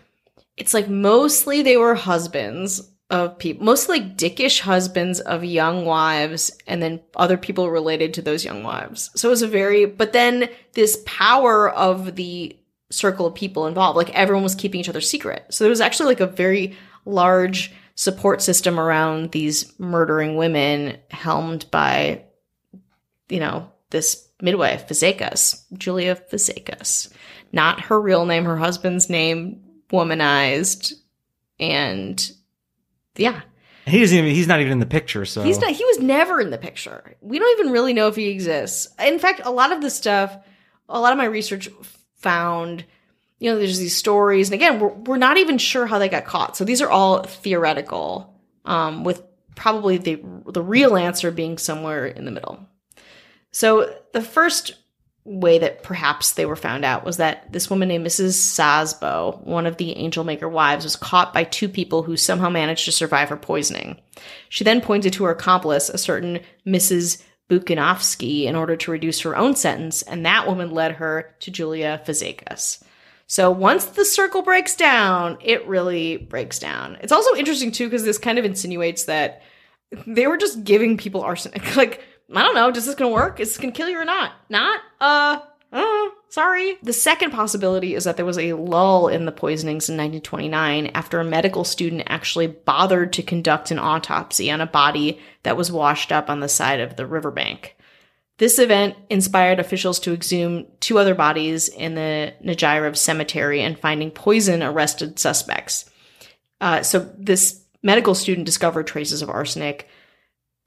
it's 0.57 0.73
like 0.73 0.89
mostly 0.89 1.61
they 1.61 1.77
were 1.77 1.95
husbands 1.95 2.89
of 3.09 3.37
people 3.37 3.65
mostly 3.65 3.99
like 3.99 4.17
dickish 4.17 4.59
husbands 4.61 5.19
of 5.19 5.43
young 5.43 5.85
wives 5.85 6.57
and 6.67 6.81
then 6.81 7.01
other 7.15 7.37
people 7.37 7.69
related 7.69 8.13
to 8.13 8.21
those 8.21 8.45
young 8.45 8.63
wives. 8.63 9.11
So 9.15 9.27
it 9.27 9.31
was 9.31 9.41
a 9.41 9.47
very 9.47 9.85
but 9.85 10.13
then 10.13 10.49
this 10.73 11.01
power 11.05 11.69
of 11.69 12.15
the 12.15 12.57
circle 12.89 13.25
of 13.25 13.35
people 13.35 13.67
involved, 13.67 13.97
like 13.97 14.13
everyone 14.13 14.43
was 14.43 14.55
keeping 14.55 14.79
each 14.79 14.89
other 14.89 15.01
secret. 15.01 15.45
So 15.49 15.63
there 15.63 15.69
was 15.69 15.81
actually 15.81 16.07
like 16.07 16.19
a 16.21 16.27
very 16.27 16.75
large 17.05 17.71
support 17.95 18.41
system 18.41 18.79
around 18.79 19.31
these 19.31 19.77
murdering 19.79 20.35
women 20.35 20.97
helmed 21.09 21.69
by 21.69 22.23
you 23.29 23.39
know, 23.39 23.71
this 23.89 24.27
midwife, 24.41 24.87
Fazekas, 24.87 25.63
Julia 25.77 26.15
Fazekas. 26.15 27.11
Not 27.51 27.81
her 27.81 27.99
real 27.99 28.25
name, 28.25 28.45
her 28.45 28.57
husband's 28.57 29.09
name, 29.09 29.62
womanized. 29.93 30.93
And 31.59 32.31
yeah, 33.15 33.41
He 33.85 33.99
doesn't 33.99 34.17
even, 34.17 34.31
he's 34.33 34.47
not 34.47 34.59
even 34.59 34.71
in 34.71 34.79
the 34.79 34.85
picture, 34.85 35.25
so 35.25 35.43
he's 35.43 35.59
not, 35.59 35.71
he 35.71 35.83
was 35.83 35.99
never 35.99 36.39
in 36.39 36.49
the 36.51 36.57
picture. 36.57 37.15
We 37.21 37.37
don't 37.37 37.59
even 37.59 37.71
really 37.71 37.93
know 37.93 38.07
if 38.07 38.15
he 38.15 38.29
exists. 38.29 38.87
In 38.99 39.19
fact, 39.19 39.41
a 39.43 39.51
lot 39.51 39.71
of 39.71 39.81
the 39.81 39.89
stuff, 39.89 40.35
a 40.87 40.99
lot 40.99 41.11
of 41.11 41.17
my 41.17 41.25
research 41.25 41.69
found, 42.15 42.85
you 43.39 43.51
know, 43.51 43.57
there's 43.57 43.79
these 43.79 43.95
stories. 43.95 44.47
And 44.47 44.55
again, 44.55 44.79
we're, 44.79 44.87
we're 44.87 45.17
not 45.17 45.37
even 45.37 45.57
sure 45.57 45.85
how 45.85 45.99
they 45.99 46.07
got 46.07 46.25
caught. 46.25 46.55
So 46.55 46.63
these 46.63 46.81
are 46.81 46.89
all 46.89 47.23
theoretical, 47.23 48.33
um, 48.63 49.03
with 49.03 49.21
probably 49.55 49.97
the, 49.97 50.23
the 50.47 50.61
real 50.61 50.95
answer 50.95 51.29
being 51.29 51.57
somewhere 51.57 52.05
in 52.05 52.23
the 52.23 52.31
middle. 52.31 52.65
So 53.51 53.93
the 54.13 54.21
first 54.21 54.75
way 55.25 55.57
that 55.59 55.83
perhaps 55.83 56.33
they 56.33 56.45
were 56.45 56.55
found 56.55 56.83
out 56.83 57.05
was 57.05 57.17
that 57.17 57.51
this 57.51 57.69
woman 57.69 57.87
named 57.87 58.05
Mrs. 58.05 58.33
Sasbo, 58.33 59.41
one 59.45 59.65
of 59.65 59.77
the 59.77 59.95
angel 59.95 60.23
maker 60.23 60.49
wives, 60.49 60.83
was 60.83 60.97
caught 60.97 61.33
by 61.33 61.45
two 61.45 61.69
people 61.69 62.03
who 62.03 62.17
somehow 62.17 62.49
managed 62.49 62.85
to 62.85 62.91
survive 62.91 63.29
her 63.29 63.37
poisoning. 63.37 63.97
She 64.49 64.63
then 64.63 64.81
pointed 64.81 65.13
to 65.13 65.23
her 65.23 65.31
accomplice, 65.31 65.89
a 65.89 65.97
certain 65.97 66.41
Mrs. 66.67 67.23
Bukanovsky, 67.49 68.43
in 68.43 68.55
order 68.55 68.75
to 68.75 68.91
reduce 68.91 69.21
her 69.21 69.37
own 69.37 69.55
sentence, 69.55 70.01
and 70.01 70.25
that 70.25 70.45
woman 70.45 70.71
led 70.71 70.93
her 70.93 71.33
to 71.39 71.51
Julia 71.51 72.01
Fazekas. 72.05 72.83
So 73.27 73.49
once 73.49 73.85
the 73.85 74.05
circle 74.05 74.41
breaks 74.41 74.75
down, 74.75 75.37
it 75.41 75.65
really 75.65 76.17
breaks 76.17 76.59
down. 76.59 76.97
It's 77.01 77.13
also 77.13 77.33
interesting 77.35 77.71
too 77.71 77.87
because 77.87 78.03
this 78.03 78.17
kind 78.17 78.37
of 78.37 78.45
insinuates 78.45 79.05
that 79.05 79.41
they 80.05 80.27
were 80.27 80.37
just 80.37 80.63
giving 80.63 80.97
people 80.97 81.21
arsenic. 81.21 81.63
Like, 81.75 82.03
I 82.35 82.43
don't 82.43 82.55
know, 82.55 82.69
is 82.69 82.85
this 82.85 82.95
gonna 82.95 83.13
work? 83.13 83.39
Is 83.39 83.49
this 83.49 83.57
gonna 83.57 83.71
kill 83.71 83.89
you 83.89 83.99
or 83.99 84.05
not? 84.05 84.31
Not? 84.49 84.79
Uh, 84.99 85.39
uh, 85.71 86.09
sorry. 86.29 86.77
The 86.83 86.93
second 86.93 87.31
possibility 87.31 87.95
is 87.95 88.03
that 88.03 88.15
there 88.15 88.25
was 88.25 88.37
a 88.37 88.53
lull 88.53 89.07
in 89.07 89.25
the 89.25 89.31
poisonings 89.31 89.89
in 89.89 89.95
1929 89.95 90.87
after 90.93 91.19
a 91.19 91.25
medical 91.25 91.63
student 91.63 92.03
actually 92.07 92.47
bothered 92.47 93.13
to 93.13 93.23
conduct 93.23 93.71
an 93.71 93.79
autopsy 93.79 94.51
on 94.51 94.61
a 94.61 94.67
body 94.67 95.19
that 95.43 95.57
was 95.57 95.71
washed 95.71 96.11
up 96.11 96.29
on 96.29 96.39
the 96.39 96.49
side 96.49 96.79
of 96.79 96.95
the 96.95 97.07
riverbank. 97.07 97.75
This 98.37 98.59
event 98.59 98.95
inspired 99.09 99.59
officials 99.59 99.99
to 100.01 100.13
exhume 100.13 100.67
two 100.79 100.97
other 100.97 101.15
bodies 101.15 101.69
in 101.69 101.95
the 101.95 102.33
Nagyrév 102.43 102.97
cemetery 102.97 103.61
and 103.61 103.77
finding 103.77 104.11
poison 104.11 104.63
arrested 104.63 105.19
suspects. 105.19 105.89
Uh, 106.59 106.81
so 106.81 107.11
this 107.17 107.63
medical 107.83 108.15
student 108.15 108.45
discovered 108.45 108.87
traces 108.87 109.21
of 109.21 109.29
arsenic. 109.29 109.87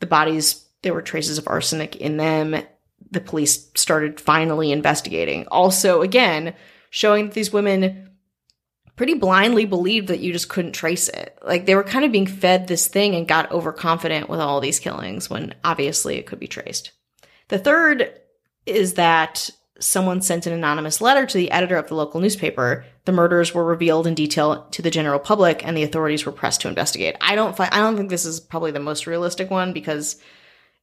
The 0.00 0.06
bodies, 0.06 0.65
there 0.86 0.94
were 0.94 1.02
traces 1.02 1.36
of 1.36 1.48
arsenic 1.48 1.96
in 1.96 2.16
them. 2.16 2.56
The 3.10 3.20
police 3.20 3.68
started 3.74 4.20
finally 4.20 4.70
investigating. 4.70 5.48
Also, 5.48 6.00
again, 6.00 6.54
showing 6.90 7.26
that 7.26 7.34
these 7.34 7.52
women 7.52 8.10
pretty 8.94 9.14
blindly 9.14 9.64
believed 9.64 10.08
that 10.08 10.20
you 10.20 10.32
just 10.32 10.48
couldn't 10.48 10.72
trace 10.72 11.08
it. 11.08 11.36
Like 11.42 11.66
they 11.66 11.74
were 11.74 11.82
kind 11.82 12.04
of 12.04 12.12
being 12.12 12.26
fed 12.26 12.68
this 12.68 12.86
thing 12.86 13.16
and 13.16 13.26
got 13.26 13.50
overconfident 13.50 14.28
with 14.28 14.40
all 14.40 14.60
these 14.60 14.78
killings 14.78 15.28
when 15.28 15.54
obviously 15.64 16.16
it 16.16 16.26
could 16.26 16.38
be 16.38 16.46
traced. 16.46 16.92
The 17.48 17.58
third 17.58 18.18
is 18.64 18.94
that 18.94 19.50
someone 19.78 20.22
sent 20.22 20.46
an 20.46 20.52
anonymous 20.52 21.00
letter 21.00 21.26
to 21.26 21.38
the 21.38 21.50
editor 21.50 21.76
of 21.76 21.88
the 21.88 21.94
local 21.94 22.20
newspaper. 22.20 22.84
The 23.04 23.12
murders 23.12 23.54
were 23.54 23.64
revealed 23.64 24.06
in 24.06 24.14
detail 24.14 24.66
to 24.70 24.82
the 24.82 24.90
general 24.90 25.18
public, 25.18 25.66
and 25.66 25.76
the 25.76 25.82
authorities 25.82 26.24
were 26.24 26.32
pressed 26.32 26.62
to 26.62 26.68
investigate. 26.68 27.16
I 27.20 27.34
don't. 27.34 27.56
Fi- 27.56 27.68
I 27.70 27.78
don't 27.78 27.96
think 27.96 28.10
this 28.10 28.24
is 28.24 28.40
probably 28.40 28.70
the 28.70 28.80
most 28.80 29.06
realistic 29.06 29.50
one 29.50 29.72
because, 29.72 30.16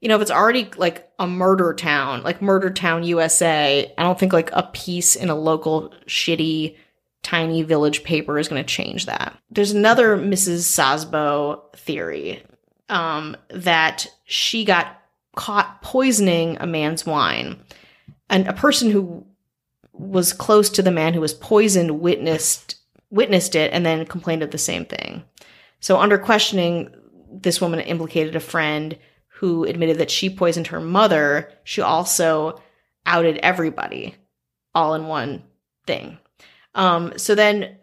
you 0.04 0.10
know, 0.10 0.18
if 0.18 0.22
it's 0.22 0.32
already 0.32 0.70
like 0.76 1.10
a 1.18 1.26
murder 1.26 1.74
town, 1.74 2.24
like 2.24 2.42
Murder 2.42 2.70
Town, 2.70 3.06
USA, 3.06 3.90
I 3.98 4.04
don't 4.04 4.20
think 4.20 4.34
like 4.34 4.50
a 4.52 4.64
piece 4.74 5.16
in 5.16 5.30
a 5.30 5.36
local 5.36 5.94
shitty 6.08 6.76
tiny 7.22 7.64
village 7.64 8.04
paper 8.04 8.38
is 8.38 8.50
going 8.50 8.62
to 8.62 8.68
change 8.68 9.06
that. 9.06 9.34
There's 9.50 9.72
another 9.72 10.18
Mrs. 10.18 10.64
Sasbo 10.64 11.74
theory 11.78 12.44
um, 12.90 13.38
that 13.48 14.06
she 14.26 14.66
got 14.66 15.02
caught 15.38 15.82
poisoning 15.82 16.58
a 16.60 16.68
man's 16.68 17.06
wine. 17.06 17.64
And 18.30 18.46
a 18.46 18.54
person 18.54 18.92
who 18.92 19.26
was 19.94 20.34
close 20.34 20.70
to 20.72 20.82
the 20.82 20.92
man 20.92 21.14
who 21.14 21.22
was 21.22 21.34
poisoned 21.34 22.02
witnessed 22.02 22.76
witnessed 23.10 23.56
it 23.56 23.72
and 23.72 23.86
then 23.86 24.06
complained 24.06 24.44
of 24.44 24.52
the 24.52 24.58
same 24.58 24.84
thing. 24.84 25.24
So 25.80 25.98
under 25.98 26.18
questioning, 26.18 26.94
this 27.32 27.62
woman 27.62 27.80
implicated 27.80 28.36
a 28.36 28.42
friend 28.42 28.98
who 29.44 29.66
admitted 29.66 29.98
that 29.98 30.10
she 30.10 30.30
poisoned 30.30 30.68
her 30.68 30.80
mother. 30.80 31.52
She 31.66 31.82
also 31.82 32.62
outed 33.06 33.40
everybody 33.40 34.16
all 34.74 34.94
in 34.94 35.08
one 35.08 35.44
thing. 35.86 36.18
Um, 36.76 37.12
so 37.18 37.36
then 37.36 37.76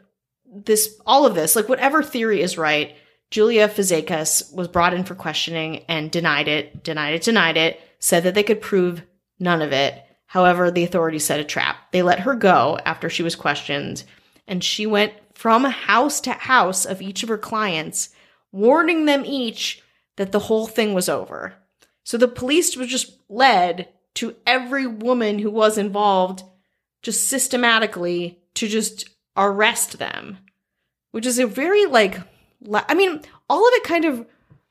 this 0.50 0.98
all 1.04 1.26
of 1.26 1.34
this, 1.34 1.54
like 1.54 1.68
whatever 1.68 2.02
theory 2.02 2.40
is 2.40 2.56
right, 2.56 2.96
Julia 3.30 3.68
Fazekas 3.68 4.54
was 4.54 4.68
brought 4.68 4.94
in 4.94 5.04
for 5.04 5.14
questioning 5.14 5.84
and 5.86 6.10
denied 6.10 6.48
it, 6.48 6.82
denied 6.82 7.12
it, 7.12 7.22
denied 7.24 7.58
it. 7.58 7.78
said 7.98 8.22
that 8.22 8.34
they 8.34 8.42
could 8.42 8.62
prove 8.62 9.02
none 9.38 9.60
of 9.60 9.70
it. 9.70 10.02
However, 10.24 10.70
the 10.70 10.84
authorities 10.84 11.26
set 11.26 11.40
a 11.40 11.44
trap. 11.44 11.92
They 11.92 12.00
let 12.00 12.20
her 12.20 12.36
go 12.36 12.78
after 12.86 13.10
she 13.10 13.22
was 13.22 13.36
questioned, 13.36 14.04
and 14.46 14.64
she 14.64 14.86
went 14.86 15.12
from 15.34 15.64
house 15.64 16.22
to 16.22 16.32
house 16.32 16.86
of 16.86 17.02
each 17.02 17.22
of 17.22 17.28
her 17.28 17.36
clients, 17.36 18.08
warning 18.50 19.04
them 19.04 19.26
each 19.26 19.82
that 20.20 20.32
the 20.32 20.38
whole 20.38 20.66
thing 20.66 20.92
was 20.92 21.08
over. 21.08 21.54
So 22.04 22.18
the 22.18 22.28
police 22.28 22.76
was 22.76 22.88
just 22.88 23.16
led 23.30 23.88
to 24.16 24.36
every 24.46 24.86
woman 24.86 25.38
who 25.38 25.50
was 25.50 25.78
involved 25.78 26.42
just 27.00 27.26
systematically 27.26 28.38
to 28.52 28.68
just 28.68 29.08
arrest 29.34 29.98
them, 29.98 30.36
which 31.12 31.24
is 31.24 31.38
a 31.38 31.46
very 31.46 31.86
like, 31.86 32.20
I 32.70 32.92
mean, 32.94 33.22
all 33.48 33.66
of 33.66 33.72
it 33.72 33.84
kind 33.84 34.04
of 34.04 34.26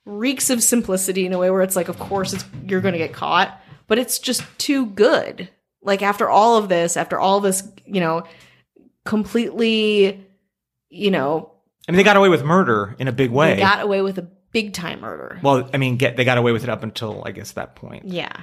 reeks 0.05 0.51
of 0.51 0.61
simplicity 0.61 1.25
in 1.25 1.33
a 1.33 1.39
way 1.39 1.49
where 1.49 1.63
it's 1.63 1.75
like, 1.75 1.89
of 1.89 1.97
course, 1.97 2.31
it's 2.33 2.45
you're 2.67 2.79
going 2.79 2.91
to 2.91 2.99
get 2.99 3.13
caught, 3.13 3.59
but 3.87 3.97
it's 3.97 4.19
just 4.19 4.43
too 4.59 4.85
good. 4.85 5.49
Like 5.81 6.03
after 6.03 6.29
all 6.29 6.57
of 6.57 6.69
this, 6.69 6.95
after 6.95 7.19
all 7.19 7.39
this, 7.39 7.67
you 7.87 8.01
know, 8.01 8.23
completely, 9.03 10.27
you 10.89 11.09
know, 11.09 11.53
I 11.87 11.91
mean, 11.91 11.97
they 11.97 12.03
got 12.03 12.17
away 12.17 12.29
with 12.29 12.43
murder 12.43 12.95
in 12.99 13.07
a 13.07 13.11
big 13.11 13.31
way. 13.31 13.55
they 13.55 13.61
got 13.61 13.81
away 13.81 14.03
with 14.03 14.19
a 14.19 14.29
big 14.51 14.73
time 14.73 15.01
murder. 15.01 15.39
well, 15.41 15.69
I 15.73 15.77
mean, 15.77 15.97
get 15.97 16.17
they 16.17 16.25
got 16.25 16.37
away 16.37 16.51
with 16.51 16.63
it 16.63 16.69
up 16.69 16.83
until 16.83 17.23
I 17.25 17.31
guess 17.31 17.53
that 17.53 17.75
point. 17.75 18.05
Yeah. 18.05 18.33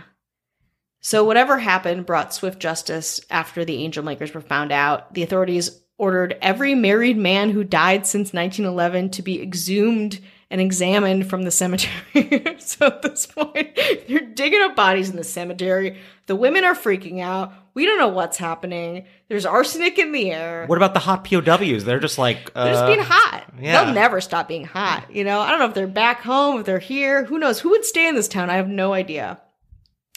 So 1.01 1.25
whatever 1.25 1.59
happened 1.59 2.07
brought 2.07 2.35
swift 2.35 2.59
justice 2.59 3.21
after 3.31 3.65
the 3.65 3.85
angel 3.85 4.05
makers 4.05 4.35
were 4.35 4.41
found 4.41 4.73
out. 4.73 5.15
The 5.15 5.23
authorities 5.23 5.81
ordered 5.99 6.37
every 6.43 6.75
married 6.75 7.17
man 7.17 7.51
who 7.51 7.65
died 7.65 8.07
since 8.07 8.33
1911 8.33 9.11
to 9.11 9.23
be 9.23 9.41
exhumed 9.41 10.21
and 10.51 10.61
examined 10.61 11.29
from 11.29 11.43
the 11.43 11.51
cemetery. 11.51 12.57
so 12.59 12.87
at 12.87 13.03
this 13.03 13.27
point, 13.27 13.79
they're 14.09 14.21
digging 14.21 14.63
up 14.63 14.77
bodies 14.77 15.11
in 15.11 15.17
the 15.17 15.25
cemetery. 15.25 15.99
The 16.27 16.37
women 16.37 16.65
are 16.65 16.75
freaking 16.75 17.21
out. 17.21 17.53
We 17.77 17.85
don't 17.85 17.99
know 17.99 18.09
what's 18.09 18.39
happening. 18.39 19.05
There's 19.29 19.45
arsenic 19.45 19.99
in 19.99 20.11
the 20.11 20.33
air. 20.33 20.65
What 20.67 20.79
about 20.79 20.95
the 20.95 21.01
hot 21.01 21.25
POWs? 21.25 21.85
They're 21.85 22.01
just 22.01 22.17
like 22.17 22.51
uh, 22.55 22.65
They're 22.65 22.73
just 22.73 22.87
being 22.87 23.01
hot. 23.01 23.45
yeah. 23.61 23.85
They'll 23.85 23.93
never 23.93 24.23
stop 24.23 24.49
being 24.49 24.65
hot. 24.65 25.15
You 25.15 25.25
know, 25.25 25.41
I 25.41 25.51
don't 25.51 25.59
know 25.59 25.67
if 25.67 25.75
they're 25.75 25.87
back 25.87 26.23
home, 26.23 26.59
if 26.59 26.65
they're 26.65 26.79
here. 26.79 27.25
Who 27.25 27.39
knows? 27.39 27.61
Who 27.61 27.69
would 27.69 27.85
stay 27.85 28.09
in 28.09 28.15
this 28.15 28.29
town? 28.29 28.49
I 28.49 28.55
have 28.55 28.67
no 28.69 28.95
idea. 28.95 29.43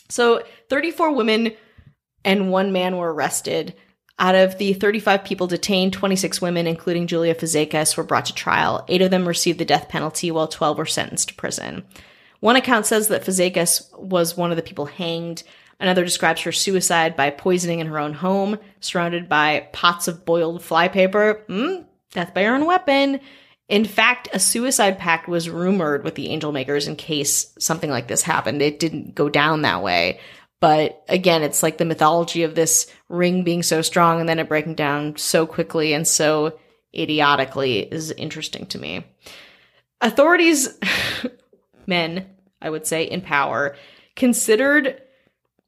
So, 0.08 0.42
34 0.70 1.12
women 1.12 1.52
and 2.24 2.50
one 2.50 2.72
man 2.72 2.96
were 2.96 3.14
arrested. 3.14 3.76
Out 4.18 4.36
of 4.36 4.58
the 4.58 4.72
35 4.72 5.26
people 5.26 5.48
detained, 5.48 5.92
26 5.92 6.42
women, 6.42 6.66
including 6.66 7.08
Julia 7.08 7.36
Fazekas, 7.36 7.98
were 7.98 8.04
brought 8.06 8.28
to 8.28 8.34
trial. 8.34 8.86
Eight 8.88 9.02
of 9.02 9.12
them 9.12 9.28
received 9.28 9.60
the 9.60 9.66
death 9.66 9.90
penalty, 9.90 10.32
while 10.32 10.48
12 10.48 10.78
were 10.78 10.86
sentenced 10.86 11.28
to 11.28 11.36
prison. 11.36 11.84
One 12.40 12.56
account 12.56 12.86
says 12.86 13.10
that 13.10 13.26
Fazekas 13.26 13.98
was 14.00 14.38
one 14.38 14.52
of 14.52 14.56
the 14.56 14.64
people 14.64 14.86
hanged. 14.86 15.44
Another 15.80 16.04
describes 16.04 16.42
her 16.42 16.52
suicide 16.52 17.16
by 17.16 17.30
poisoning 17.30 17.80
in 17.80 17.88
her 17.88 18.00
own 18.00 18.14
home, 18.14 18.60
surrounded 18.82 19.30
by 19.30 19.68
pots 19.72 20.08
of 20.08 20.26
boiled 20.26 20.62
flypaper. 20.62 21.44
Hmm, 21.48 21.84
death 22.12 22.34
by 22.34 22.44
her 22.44 22.56
own 22.56 22.66
weapon. 22.66 23.22
In 23.70 23.86
fact, 23.86 24.28
a 24.34 24.40
suicide 24.40 24.98
pact 24.98 25.28
was 25.28 25.50
rumored 25.50 26.04
with 26.04 26.16
the 26.16 26.30
angel 26.30 26.52
makers 26.52 26.88
in 26.88 26.96
case 26.96 27.54
something 27.60 27.90
like 27.90 28.08
this 28.08 28.24
happened. 28.24 28.62
It 28.62 28.80
didn't 28.80 29.16
go 29.16 29.30
down 29.30 29.62
that 29.62 29.84
way. 29.84 30.20
But 30.60 31.04
again, 31.08 31.44
it's 31.44 31.64
like 31.64 31.78
the 31.78 31.86
mythology 31.86 32.44
of 32.44 32.56
this 32.56 32.92
ring 33.08 33.44
being 33.44 33.64
so 33.64 33.82
strong 33.82 34.20
and 34.20 34.28
then 34.28 34.40
it 34.40 34.50
breaking 34.50 34.76
down 34.76 35.16
so 35.16 35.46
quickly 35.46 35.94
and 35.94 36.06
so 36.06 36.60
idiotically 36.94 37.80
is 37.80 38.12
interesting 38.12 38.66
to 38.68 38.80
me. 38.80 39.06
Authorities, 40.02 40.78
men, 41.88 42.26
I 42.62 42.70
would 42.70 42.88
say, 42.88 43.04
in 43.04 43.22
power, 43.22 43.76
considered 44.16 45.02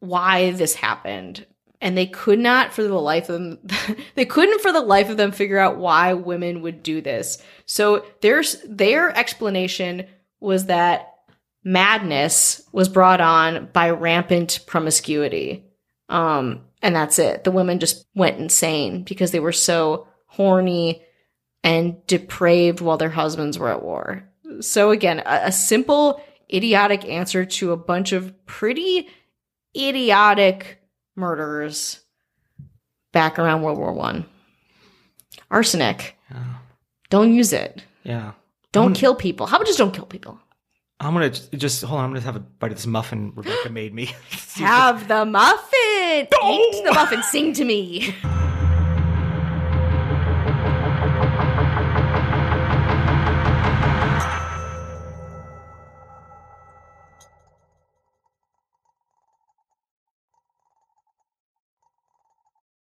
why 0.02 0.52
this 0.52 0.76
happened. 0.76 1.46
And 1.80 1.98
they 1.98 2.06
could 2.06 2.38
not 2.38 2.74
for 2.74 2.84
the 2.84 2.94
life 2.94 3.30
of 3.30 3.40
them, 3.40 3.60
they 4.16 4.26
couldn't 4.26 4.62
for 4.62 4.74
the 4.74 4.82
life 4.82 5.10
of 5.10 5.18
them 5.18 5.32
figure 5.32 5.58
out 5.58 5.78
why 5.78 6.14
women 6.14 6.62
would 6.62 6.84
do 6.84 7.02
this. 7.02 7.42
So 7.66 8.06
there's 8.22 8.58
their 8.68 9.18
explanation 9.18 10.06
was 10.40 10.66
that 10.66 11.14
madness 11.64 12.62
was 12.72 12.90
brought 12.90 13.22
on 13.22 13.70
by 13.72 13.92
rampant 13.92 14.60
promiscuity. 14.66 15.64
Um, 16.10 16.66
and 16.82 16.96
that's 16.96 17.20
it. 17.20 17.44
The 17.44 17.52
women 17.52 17.80
just 17.80 18.06
went 18.16 18.40
insane 18.40 19.04
because 19.04 19.32
they 19.32 19.40
were 19.40 19.52
so 19.52 20.08
horny 20.26 21.04
and 21.64 22.06
depraved 22.08 22.82
while 22.82 22.98
their 22.98 23.10
husbands 23.10 23.58
were 23.58 23.70
at 23.70 23.84
war. 23.84 24.28
So 24.60 24.90
again, 24.90 25.20
a, 25.20 25.42
a 25.46 25.52
simple, 25.52 26.22
idiotic 26.52 27.06
answer 27.06 27.46
to 27.46 27.72
a 27.72 27.78
bunch 27.78 28.12
of 28.12 28.46
pretty 28.46 29.08
idiotic 29.76 30.82
murders 31.16 32.02
back 33.12 33.40
around 33.40 33.62
World 33.62 33.78
War 33.78 33.94
One. 33.94 34.26
Arsenic. 35.50 36.18
Don't 37.10 37.34
use 37.34 37.52
it. 37.52 37.84
Yeah. 38.04 38.32
Don't 38.72 38.94
kill 38.94 39.16
people. 39.16 39.48
How 39.48 39.58
about 39.58 39.68
just 39.68 39.78
don't 39.78 39.94
kill 39.94 40.06
people? 40.06 40.40
I'm 41.02 41.14
gonna 41.14 41.30
just, 41.30 41.52
just 41.54 41.84
hold 41.84 42.00
on. 42.00 42.06
I'm 42.06 42.12
gonna 42.12 42.22
have 42.22 42.36
a 42.36 42.40
bite 42.40 42.72
of 42.72 42.78
this 42.78 42.86
muffin 42.86 43.34
Rebecca 43.36 43.70
made 43.70 43.94
me. 43.94 44.06
Have 44.56 45.08
the 45.08 45.26
muffin. 45.26 46.28
Eat 46.44 46.84
the 46.86 46.92
muffin. 46.94 47.24
Sing 47.24 47.54
to 47.54 47.66
me. 47.66 48.16